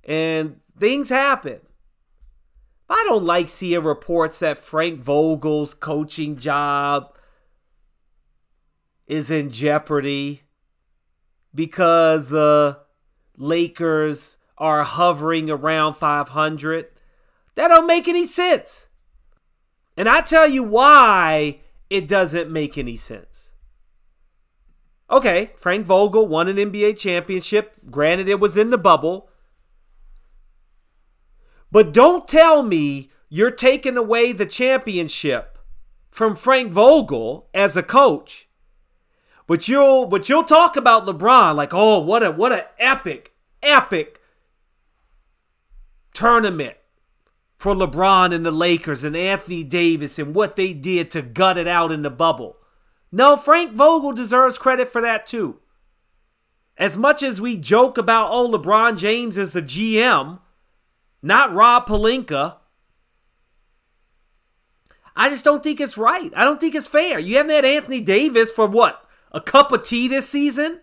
And 0.04 0.62
things 0.62 1.08
happen. 1.08 1.62
I 2.94 3.06
don't 3.08 3.24
like 3.24 3.50
seeing 3.50 3.84
reports 3.84 4.38
that 4.40 4.60
Frank 4.60 5.02
Vogel's 5.02 5.74
coaching 5.74 6.38
job 6.38 7.18
is 9.08 9.32
in 9.32 9.50
jeopardy 9.50 10.44
because 11.56 12.30
the 12.30 12.78
Lakers 13.36 14.38
are 14.60 14.84
hovering 14.84 15.50
around 15.50 15.96
500. 15.96 16.86
That 17.56 17.70
don't 17.70 17.88
make 17.88 18.08
any 18.08 18.28
sense. 18.28 18.86
And 19.98 20.08
I 20.08 20.22
tell 20.22 20.48
you 20.48 20.62
why 20.62 21.62
it 21.90 22.08
doesn't 22.08 22.52
make 22.52 22.78
any 22.78 22.96
sense. 22.96 23.54
Okay, 25.10 25.52
Frank 25.58 25.88
Vogel 25.88 26.28
won 26.28 26.48
an 26.48 26.58
NBA 26.58 27.00
championship. 27.00 27.76
Granted, 27.90 28.30
it 28.30 28.40
was 28.40 28.56
in 28.56 28.70
the 28.70 28.78
bubble. 28.78 29.30
But 31.74 31.92
don't 31.92 32.28
tell 32.28 32.62
me 32.62 33.10
you're 33.30 33.50
taking 33.50 33.98
away 33.98 34.32
the 34.32 34.46
championship 34.46 35.58
from 36.12 36.36
Frank 36.36 36.72
Vogel 36.72 37.50
as 37.52 37.76
a 37.76 37.82
coach. 37.82 38.48
But 39.48 39.68
you'll 39.68 40.06
but 40.06 40.30
you'll 40.30 40.44
talk 40.44 40.78
about 40.78 41.08
LeBron 41.08 41.56
like, 41.56 41.74
oh, 41.74 42.00
what 42.00 42.22
a 42.22 42.30
what 42.30 42.52
a 42.52 42.68
epic, 42.78 43.34
epic 43.64 44.22
tournament 46.14 46.78
for 47.58 47.74
LeBron 47.74 48.36
and 48.36 48.46
the 48.46 48.52
Lakers 48.52 49.04
and 49.04 49.18
Anthony 49.18 49.64
Davis 49.64 50.20
and 50.20 50.36
what 50.36 50.56
they 50.56 50.74
did 50.74 51.10
to 51.10 51.24
gut 51.24 51.58
it 51.58 51.68
out 51.68 51.92
in 51.92 52.04
the 52.04 52.12
bubble. 52.12 52.58
No, 53.12 53.36
Frank 53.36 53.74
Vogel 53.74 54.12
deserves 54.12 54.60
credit 54.60 54.90
for 54.90 55.02
that 55.02 55.26
too. 55.26 55.60
As 56.78 57.00
much 57.00 57.24
as 57.24 57.42
we 57.42 57.58
joke 57.58 57.98
about, 57.98 58.30
oh, 58.32 58.48
LeBron 58.48 58.96
James 58.96 59.40
is 59.40 59.54
the 59.54 59.62
GM, 59.64 60.40
not 61.24 61.54
Rob 61.54 61.88
Pelinka. 61.88 62.58
I 65.16 65.30
just 65.30 65.46
don't 65.46 65.64
think 65.64 65.80
it's 65.80 65.98
right. 65.98 66.32
I 66.36 66.44
don't 66.44 66.60
think 66.60 66.76
it's 66.76 66.88
fair. 66.88 67.18
You 67.18 67.38
haven't 67.38 67.52
had 67.52 67.66
Anthony 67.66 68.02
Davis 68.02 68.52
for 68.52 68.68
what? 68.68 69.04
A 69.32 69.42
cup 69.42 69.72
of 69.72 69.84
tea 69.84 70.08
this 70.08 70.30
season? 70.30 70.82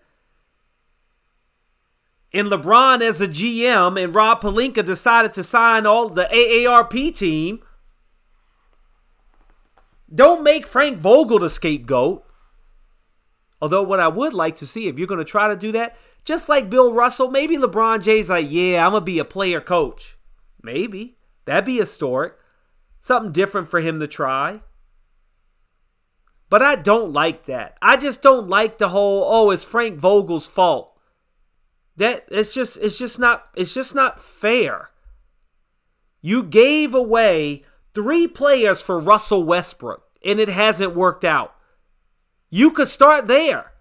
and 2.33 2.49
LeBron 2.49 3.03
as 3.03 3.21
a 3.21 3.29
GM 3.29 4.03
and 4.03 4.15
Rob 4.15 4.41
Pelinka 4.41 4.85
decided 4.85 5.33
to 5.33 5.43
sign 5.43 5.87
all 5.87 6.09
the 6.09 6.29
AARP 6.33 7.15
team, 7.17 7.61
don't 10.13 10.43
make 10.43 10.67
Frank 10.67 10.99
Vogel 10.99 11.39
the 11.39 11.51
scapegoat. 11.51 12.25
Although 13.61 13.83
what 13.83 14.01
I 14.01 14.09
would 14.09 14.33
like 14.33 14.57
to 14.57 14.67
see, 14.67 14.89
if 14.89 14.99
you're 14.99 15.07
going 15.07 15.19
to 15.19 15.25
try 15.25 15.49
to 15.49 15.57
do 15.57 15.73
that, 15.73 15.97
just 16.25 16.49
like 16.49 16.71
Bill 16.71 16.93
Russell, 16.93 17.31
maybe 17.31 17.57
LeBron 17.57 18.03
James 18.03 18.29
like, 18.29 18.47
yeah, 18.49 18.85
I'm 18.85 18.93
gonna 18.93 19.05
be 19.05 19.19
a 19.19 19.25
player 19.25 19.61
coach. 19.61 20.17
Maybe 20.63 21.17
that'd 21.45 21.65
be 21.65 21.79
historic, 21.79 22.35
something 23.01 23.33
different 23.33 23.69
for 23.69 23.81
him 23.81 24.01
to 24.01 24.07
try. 24.07 24.63
But 26.49 26.63
I 26.63 26.75
don't 26.75 27.13
like 27.13 27.47
that. 27.47 27.79
I 27.81 27.97
just 27.97 28.23
don't 28.23 28.49
like 28.49 28.79
the 28.79 28.89
whole, 28.89 29.25
oh, 29.25 29.51
it's 29.51 29.63
Frank 29.63 29.99
Vogel's 29.99 30.49
fault. 30.49 30.99
That 31.97 32.25
it's 32.31 32.55
just 32.55 32.79
it's 32.79 32.99
just 32.99 33.19
not 33.19 33.49
it's 33.55 33.75
just 33.75 33.95
not 33.95 34.19
fair. 34.19 34.91
You 36.23 36.43
gave 36.43 36.95
away 36.95 37.65
three 37.95 38.27
players 38.27 38.81
for 38.81 38.99
Russell 38.99 39.45
Westbrook 39.45 40.03
and 40.25 40.41
it 40.41 40.49
hasn't 40.49 40.95
worked 40.95 41.25
out. 41.25 41.55
You 42.49 42.71
could 42.71 42.89
start 42.89 43.27
there. 43.27 43.73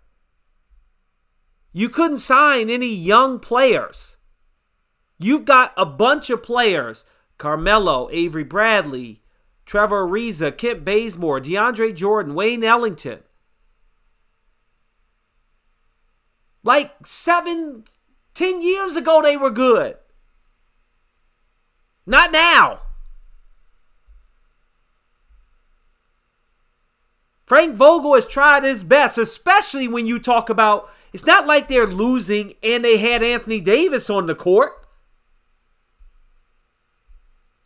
You 1.71 1.89
couldn't 1.89 2.17
sign 2.17 2.69
any 2.69 2.93
young 2.93 3.39
players. 3.39 4.17
You've 5.19 5.45
got 5.45 5.73
a 5.77 5.86
bunch 5.86 6.29
of 6.29 6.41
players 6.41 7.03
Carmelo, 7.38 8.10
Avery 8.12 8.43
Bradley, 8.43 9.21
Trevor 9.65 10.08
Ariza, 10.08 10.58
Kent 10.58 10.84
Bazemore, 10.84 11.39
DeAndre 11.41 11.93
Jordan, 11.93 12.34
Wayne 12.34 12.63
Ellington. 12.63 13.19
Like 16.63 16.91
seven, 17.05 17.84
ten 18.34 18.62
years 18.62 18.95
ago, 18.95 19.21
they 19.21 19.38
were 19.38 19.51
good. 19.51 19.97
Not 22.05 22.32
now. 22.32 22.82
Frank 27.45 27.75
Vogel 27.75 28.15
has 28.15 28.27
tried 28.27 28.63
his 28.63 28.84
best, 28.84 29.17
especially 29.17 29.88
when 29.88 30.05
you 30.05 30.19
talk 30.19 30.49
about 30.49 30.89
it's 31.13 31.25
not 31.25 31.47
like 31.47 31.67
they're 31.67 31.88
losing 31.88 32.53
and 32.62 32.86
they 32.86 32.97
had 32.97 33.23
Anthony 33.23 33.60
Davis 33.60 34.10
on 34.10 34.27
the 34.27 34.36
court. 34.36 34.73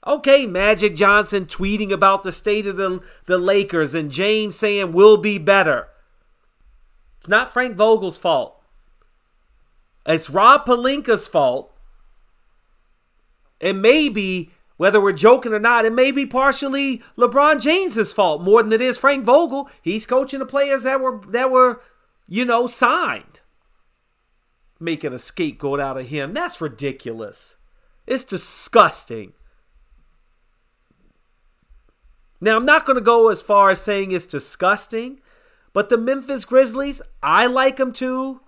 Okay, 0.05 0.45
Magic 0.45 0.95
Johnson 0.95 1.45
tweeting 1.45 1.91
about 1.91 2.23
the 2.23 2.31
state 2.31 2.67
of 2.67 2.75
the, 2.75 3.01
the 3.25 3.37
Lakers 3.37 3.95
and 3.95 4.11
James 4.11 4.57
saying 4.57 4.91
we'll 4.91 5.17
be 5.17 5.37
better. 5.37 5.87
It's 7.19 7.29
not 7.29 7.53
Frank 7.53 7.77
Vogel's 7.77 8.17
fault. 8.17 8.61
It's 10.05 10.29
Rob 10.29 10.65
Pelinka's 10.65 11.29
fault. 11.29 11.73
And 13.61 13.81
maybe, 13.81 14.51
whether 14.75 14.99
we're 14.99 15.13
joking 15.13 15.53
or 15.53 15.59
not, 15.59 15.85
it 15.85 15.93
may 15.93 16.11
be 16.11 16.25
partially 16.25 17.01
LeBron 17.17 17.61
James's 17.61 18.11
fault 18.11 18.41
more 18.41 18.61
than 18.61 18.73
it 18.73 18.81
is 18.81 18.97
Frank 18.97 19.23
Vogel. 19.23 19.69
He's 19.81 20.05
coaching 20.05 20.39
the 20.39 20.45
players 20.45 20.83
that 20.83 20.99
were 20.99 21.21
that 21.29 21.49
were, 21.49 21.81
you 22.27 22.43
know, 22.43 22.67
signed. 22.67 23.39
Making 24.81 25.13
a 25.13 25.19
scapegoat 25.19 25.79
out 25.79 25.97
of 25.97 26.07
him. 26.07 26.33
That's 26.33 26.59
ridiculous. 26.59 27.55
It's 28.05 28.25
disgusting. 28.25 29.31
Now, 32.43 32.57
I'm 32.57 32.65
not 32.65 32.85
going 32.85 32.97
to 32.97 33.01
go 33.01 33.29
as 33.29 33.41
far 33.41 33.69
as 33.69 33.79
saying 33.79 34.11
it's 34.11 34.25
disgusting, 34.25 35.21
but 35.71 35.87
the 35.87 35.97
Memphis 35.97 36.43
Grizzlies, 36.43 37.01
I 37.21 37.45
like 37.45 37.77
them 37.77 37.93
too. 37.93 38.41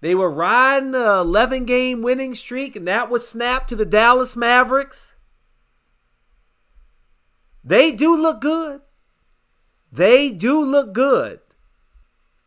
They 0.00 0.14
were 0.14 0.30
riding 0.30 0.92
the 0.92 1.16
11 1.16 1.64
game 1.64 2.02
winning 2.02 2.36
streak, 2.36 2.76
and 2.76 2.86
that 2.86 3.10
was 3.10 3.26
snapped 3.26 3.68
to 3.70 3.76
the 3.76 3.84
Dallas 3.84 4.36
Mavericks. 4.36 5.16
They 7.64 7.90
do 7.90 8.16
look 8.16 8.40
good. 8.40 8.82
They 9.90 10.30
do 10.30 10.64
look 10.64 10.92
good. 10.92 11.40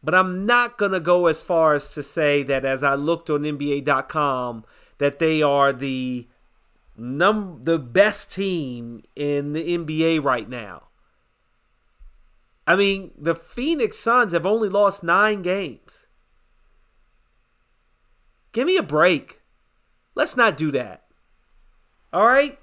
But 0.01 0.15
I'm 0.15 0.45
not 0.45 0.77
going 0.77 0.93
to 0.93 1.01
go 1.01 1.27
as 1.27 1.41
far 1.41 1.73
as 1.73 1.89
to 1.89 2.03
say 2.03 2.41
that 2.43 2.63
as 2.63 2.83
I 2.83 2.95
looked 2.95 3.29
on 3.29 3.41
NBA.com, 3.41 4.63
that 4.99 5.19
they 5.19 5.41
are 5.41 5.73
the 5.73 6.29
num 6.97 7.59
the 7.63 7.79
best 7.79 8.31
team 8.31 9.03
in 9.15 9.53
the 9.53 9.77
NBA 9.77 10.23
right 10.23 10.47
now. 10.47 10.83
I 12.65 12.75
mean, 12.75 13.11
the 13.17 13.35
Phoenix 13.35 13.97
Suns 13.99 14.31
have 14.33 14.45
only 14.45 14.69
lost 14.69 15.03
9 15.03 15.41
games. 15.41 16.05
Give 18.51 18.67
me 18.67 18.77
a 18.77 18.83
break. 18.83 19.41
Let's 20.15 20.37
not 20.37 20.55
do 20.55 20.71
that. 20.71 21.03
All 22.13 22.27
right? 22.27 22.59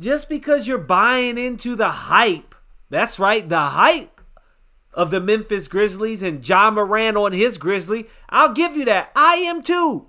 Just 0.00 0.28
because 0.28 0.66
you're 0.66 0.78
buying 0.78 1.36
into 1.36 1.76
the 1.76 1.90
hype, 1.90 2.54
that's 2.90 3.18
right, 3.18 3.48
the 3.48 3.58
hype 3.58 4.20
of 4.92 5.10
the 5.10 5.20
Memphis 5.20 5.68
Grizzlies 5.68 6.22
and 6.22 6.48
Ja 6.48 6.70
Morant 6.70 7.16
on 7.16 7.32
his 7.32 7.58
Grizzly, 7.58 8.06
I'll 8.28 8.52
give 8.52 8.76
you 8.76 8.84
that. 8.86 9.10
I 9.14 9.36
am 9.36 9.62
too 9.62 10.08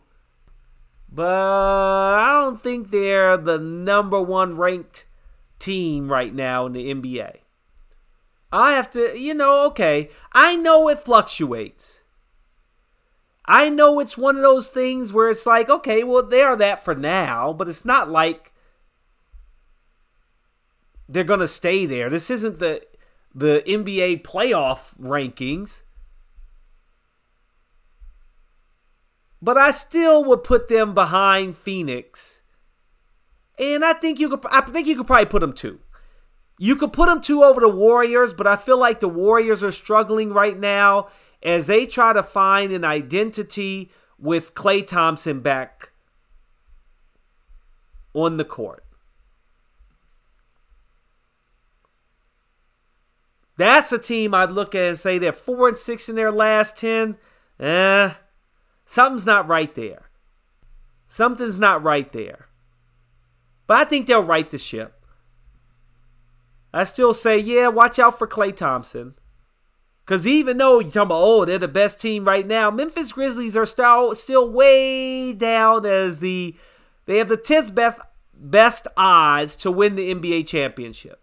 but 1.15 1.23
I 1.23 2.41
don't 2.41 2.62
think 2.62 2.91
they're 2.91 3.38
the 3.38 3.58
number 3.58 4.21
one 4.21 4.58
ranked 4.58 5.06
team 5.60 6.12
right 6.12 6.34
now 6.34 6.65
in 6.65 6.73
the 6.73 6.93
NBA. 6.93 7.38
I 8.51 8.73
have 8.73 8.89
to, 8.91 9.17
you 9.17 9.34
know, 9.34 9.65
okay, 9.67 10.10
I 10.34 10.58
know 10.58 10.89
it 10.89 10.99
fluctuates. 10.99 12.01
I 13.45 13.69
know 13.69 13.99
it's 13.99 14.17
one 14.17 14.36
of 14.36 14.41
those 14.41 14.67
things 14.67 15.13
where 15.13 15.30
it's 15.30 15.45
like, 15.45 15.69
okay, 15.69 16.04
well, 16.04 16.23
they 16.23 16.41
are 16.41 16.56
that 16.58 16.84
for 16.84 16.95
now, 16.95 17.54
but 17.54 17.69
it's 17.69 17.86
not 17.86 18.10
like 18.10 18.51
they're 21.08 21.23
going 21.23 21.39
to 21.39 21.47
stay 21.47 21.86
there. 21.86 22.10
This 22.10 22.30
isn't 22.30 22.60
the 22.60 22.86
the 23.34 23.63
NBA 23.67 24.23
playoff 24.23 24.97
rankings. 24.99 25.82
But 29.45 29.60
I 29.60 29.69
still 29.69 30.23
would 30.23 30.43
put 30.43 30.69
them 30.69 30.95
behind 30.95 31.55
Phoenix. 31.55 32.41
And 33.60 33.86
I 33.86 33.93
think 33.93 34.19
you 34.19 34.27
could 34.27 34.43
I 34.49 34.62
think 34.62 34.88
you 34.88 34.97
could 34.97 35.05
probably 35.05 35.27
put 35.27 35.41
them 35.41 35.53
two. 35.53 35.79
You 36.58 36.75
could 36.75 36.91
put 36.91 37.05
them 37.05 37.21
two 37.21 37.43
over 37.43 37.62
the 37.62 37.69
Warriors, 37.69 38.34
but 38.34 38.47
I 38.47 38.55
feel 38.55 38.79
like 38.79 39.01
the 39.01 39.08
Warriors 39.08 39.63
are 39.63 39.71
struggling 39.71 40.34
right 40.34 40.58
now 40.58 41.10
as 41.43 41.67
they 41.67 41.86
try 41.86 42.12
to 42.12 42.23
find 42.23 42.71
an 42.71 42.84
identity 42.84 43.91
with 44.17 44.55
Klay 44.55 44.86
Thompson 44.86 45.41
back 45.41 45.91
on 48.15 48.38
the 48.38 48.45
court. 48.45 48.84
That's 53.58 53.91
a 53.91 53.99
team 53.99 54.34
I'd 54.34 54.51
look 54.51 54.73
at 54.73 54.81
and 54.81 54.97
say 54.97 55.19
they're 55.19 55.31
four 55.31 55.67
and 55.67 55.77
six 55.77 56.10
in 56.10 56.15
their 56.15 56.31
last 56.31 56.77
ten. 56.79 57.17
Eh, 57.60 58.10
Something's 58.86 59.26
not 59.26 59.48
right 59.48 59.74
there. 59.74 60.10
Something's 61.08 61.60
not 61.60 61.84
right 61.84 62.12
there. 62.12 62.48
But 63.67 63.78
I 63.78 63.86
think 63.86 64.08
they'll 64.08 64.24
right 64.24 64.50
the 64.50 64.58
ship. 64.58 65.06
I 66.74 66.84
still 66.84 67.13
say, 67.13 67.38
yeah, 67.38 67.69
watch 67.69 68.00
out 68.00 68.19
for 68.19 68.28
Klay 68.28 68.56
Thompson. 68.56 69.15
Because 70.06 70.28
even 70.28 70.58
though 70.58 70.80
you're 70.80 70.91
talking 70.91 71.02
about, 71.04 71.24
oh, 71.24 71.45
they're 71.45 71.58
the 71.58 71.67
best 71.67 72.00
team 72.00 72.26
right 72.26 72.45
now, 72.45 72.69
Memphis 72.69 73.12
Grizzlies 73.12 73.58
are 73.58 73.65
still, 73.65 74.13
still 74.13 74.52
way 74.52 75.34
down 75.34 75.86
as 75.86 76.19
the, 76.19 76.56
they 77.06 77.17
have 77.17 77.30
the 77.30 77.38
10th 77.38 77.74
best, 77.74 78.00
best 78.34 78.88
odds 78.95 79.56
to 79.56 79.71
win 79.71 79.95
the 79.95 80.13
NBA 80.13 80.45
championship. 80.45 81.21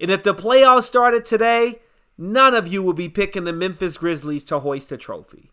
And 0.00 0.10
if 0.10 0.22
the 0.22 0.34
playoffs 0.34 0.84
started 0.84 1.24
today, 1.26 1.80
none 2.16 2.54
of 2.54 2.66
you 2.66 2.82
would 2.82 2.96
be 2.96 3.10
picking 3.10 3.44
the 3.44 3.52
Memphis 3.52 3.98
Grizzlies 3.98 4.44
to 4.44 4.60
hoist 4.60 4.90
a 4.92 4.96
trophy. 4.96 5.50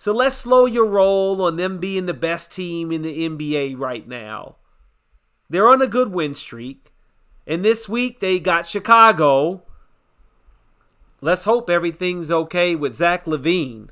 So 0.00 0.12
let's 0.12 0.36
slow 0.36 0.64
your 0.66 0.86
roll 0.86 1.42
on 1.42 1.56
them 1.56 1.78
being 1.78 2.06
the 2.06 2.14
best 2.14 2.52
team 2.52 2.92
in 2.92 3.02
the 3.02 3.28
NBA 3.28 3.76
right 3.76 4.06
now. 4.06 4.54
They're 5.50 5.68
on 5.68 5.82
a 5.82 5.88
good 5.88 6.12
win 6.12 6.34
streak. 6.34 6.92
And 7.48 7.64
this 7.64 7.88
week 7.88 8.20
they 8.20 8.38
got 8.38 8.64
Chicago. 8.64 9.64
Let's 11.20 11.42
hope 11.42 11.68
everything's 11.68 12.30
okay 12.30 12.76
with 12.76 12.94
Zach 12.94 13.24
LaVine. 13.24 13.88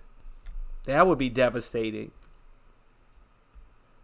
That 0.85 1.09
would 1.09 1.19
be 1.19 1.29
devastating. 1.29 2.13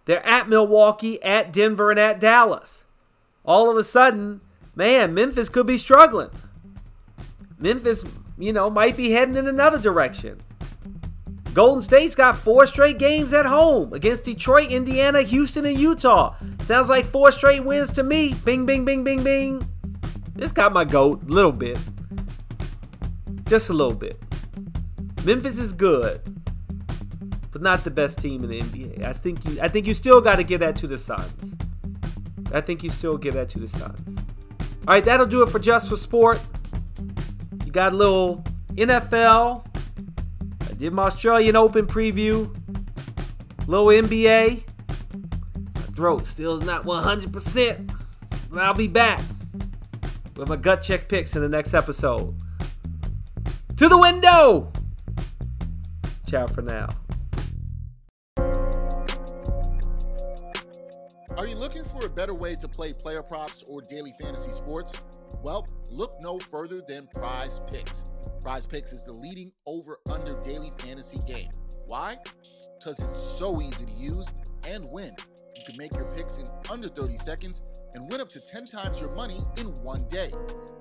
They're 0.04 0.26
at 0.26 0.48
Milwaukee, 0.48 1.22
at 1.22 1.52
Denver, 1.52 1.92
and 1.92 2.00
at 2.00 2.18
Dallas. 2.18 2.84
All 3.44 3.70
of 3.70 3.76
a 3.76 3.84
sudden, 3.84 4.40
man, 4.74 5.14
Memphis 5.14 5.48
could 5.48 5.68
be 5.68 5.78
struggling. 5.78 6.30
Memphis, 7.60 8.04
you 8.36 8.52
know, 8.52 8.68
might 8.70 8.96
be 8.96 9.12
heading 9.12 9.36
in 9.36 9.46
another 9.46 9.78
direction. 9.78 10.42
Golden 11.52 11.82
State's 11.82 12.14
got 12.14 12.38
four 12.38 12.66
straight 12.66 12.98
games 12.98 13.34
at 13.34 13.44
home 13.44 13.92
against 13.92 14.24
Detroit, 14.24 14.70
Indiana, 14.70 15.20
Houston, 15.22 15.66
and 15.66 15.78
Utah. 15.78 16.34
Sounds 16.62 16.88
like 16.88 17.04
four 17.04 17.30
straight 17.30 17.62
wins 17.62 17.90
to 17.90 18.02
me. 18.02 18.32
Bing, 18.44 18.64
bing, 18.64 18.84
bing, 18.86 19.04
bing, 19.04 19.22
bing. 19.22 19.68
This 20.34 20.50
got 20.50 20.72
my 20.72 20.84
goat 20.84 21.22
a 21.24 21.26
little 21.26 21.52
bit. 21.52 21.78
Just 23.44 23.68
a 23.68 23.74
little 23.74 23.94
bit. 23.94 24.18
Memphis 25.24 25.58
is 25.58 25.74
good, 25.74 26.22
but 27.50 27.60
not 27.60 27.84
the 27.84 27.90
best 27.90 28.18
team 28.18 28.42
in 28.44 28.50
the 28.50 28.60
NBA. 28.62 29.06
I 29.06 29.12
think 29.12 29.44
you 29.44 29.60
I 29.60 29.68
think 29.68 29.86
you 29.86 29.92
still 29.92 30.22
got 30.22 30.36
to 30.36 30.44
give 30.44 30.60
that 30.60 30.74
to 30.76 30.86
the 30.86 30.96
Suns. 30.96 31.54
I 32.52 32.62
think 32.62 32.82
you 32.82 32.90
still 32.90 33.18
give 33.18 33.34
that 33.34 33.50
to 33.50 33.58
the 33.58 33.68
Suns. 33.68 34.16
All 34.88 34.94
right, 34.94 35.04
that'll 35.04 35.26
do 35.26 35.42
it 35.42 35.50
for 35.50 35.58
Just 35.58 35.90
for 35.90 35.96
Sport. 35.96 36.40
You 37.64 37.70
got 37.70 37.92
a 37.92 37.96
little 37.96 38.42
NFL, 38.72 39.64
did 40.82 40.92
my 40.92 41.04
Australian 41.04 41.54
Open 41.54 41.86
preview. 41.86 42.52
Low 43.68 43.86
NBA. 43.86 44.64
My 45.76 45.80
throat 45.94 46.26
still 46.26 46.58
is 46.58 46.66
not 46.66 46.82
100%. 46.84 47.94
But 48.50 48.58
I'll 48.58 48.74
be 48.74 48.88
back 48.88 49.22
with 50.34 50.48
my 50.48 50.56
gut 50.56 50.82
check 50.82 51.08
picks 51.08 51.36
in 51.36 51.42
the 51.42 51.48
next 51.48 51.72
episode. 51.72 52.36
To 53.76 53.88
the 53.88 53.96
window! 53.96 54.72
Ciao 56.26 56.48
for 56.48 56.62
now. 56.62 56.88
Are 61.36 61.46
you 61.46 61.54
looking 61.54 61.84
for 61.84 62.06
a 62.06 62.10
better 62.10 62.34
way 62.34 62.56
to 62.56 62.66
play 62.66 62.92
player 62.92 63.22
props 63.22 63.62
or 63.70 63.82
daily 63.82 64.12
fantasy 64.20 64.50
sports? 64.50 65.00
Well, 65.44 65.64
look 65.92 66.16
no 66.22 66.40
further 66.40 66.80
than 66.88 67.06
Prize 67.14 67.60
Picks. 67.70 68.12
Prize 68.42 68.66
Picks 68.66 68.92
is 68.92 69.05
the 69.05 69.12
leading 69.12 69.52
over 69.66 69.98
under 70.12 70.38
daily 70.40 70.72
fantasy 70.78 71.18
game. 71.28 71.50
Why? 71.87 72.16
Because 72.76 72.98
it's 72.98 73.16
so 73.16 73.62
easy 73.62 73.87
to 73.87 73.92
use 73.92 74.33
and 74.66 74.85
win. 74.90 75.14
You 75.57 75.62
can 75.64 75.76
make 75.78 75.94
your 75.94 76.11
picks 76.16 76.38
in 76.38 76.46
under 76.68 76.88
30 76.88 77.18
seconds 77.18 77.81
and 77.94 78.11
win 78.11 78.20
up 78.20 78.28
to 78.31 78.40
10 78.40 78.64
times 78.64 79.00
your 79.00 79.14
money 79.14 79.38
in 79.59 79.66
one 79.85 80.02
day. 80.09 80.31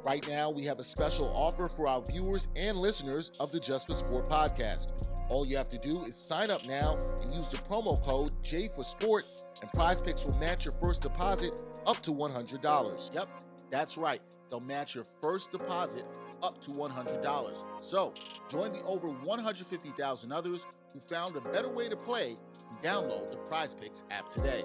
Right 0.03 0.27
now, 0.27 0.49
we 0.49 0.63
have 0.63 0.79
a 0.79 0.83
special 0.83 1.31
offer 1.35 1.69
for 1.69 1.87
our 1.87 2.01
viewers 2.01 2.47
and 2.55 2.77
listeners 2.77 3.31
of 3.39 3.51
the 3.51 3.59
Just 3.59 3.87
for 3.87 3.93
Sport 3.93 4.27
podcast. 4.27 5.07
All 5.29 5.45
you 5.45 5.55
have 5.55 5.69
to 5.69 5.77
do 5.77 6.01
is 6.01 6.15
sign 6.15 6.49
up 6.49 6.65
now 6.65 6.97
and 7.21 7.31
use 7.31 7.47
the 7.47 7.57
promo 7.57 8.01
code 8.03 8.31
J 8.43 8.69
for 8.69 8.83
Sport, 8.83 9.25
and 9.61 9.71
Prize 9.73 10.01
Picks 10.01 10.25
will 10.25 10.35
match 10.35 10.65
your 10.65 10.73
first 10.73 11.01
deposit 11.01 11.61
up 11.85 12.01
to 12.01 12.11
$100. 12.11 13.13
Yep 13.13 13.29
That's 13.71 13.97
right, 13.97 14.21
they'll 14.49 14.59
match 14.59 14.93
your 14.93 15.05
first 15.21 15.51
deposit 15.51 16.03
up 16.43 16.61
to 16.61 16.71
$100. 16.71 17.81
So 17.81 18.13
join 18.49 18.69
the 18.69 18.83
over 18.83 19.07
150,000 19.07 20.31
others 20.31 20.65
who 20.93 20.99
found 20.99 21.37
a 21.37 21.41
better 21.41 21.69
way 21.69 21.87
to 21.87 21.95
play 21.95 22.35
and 22.69 22.83
download 22.83 23.31
the 23.31 23.37
Prize 23.37 23.73
Picks 23.73 24.03
app 24.11 24.29
today. 24.29 24.63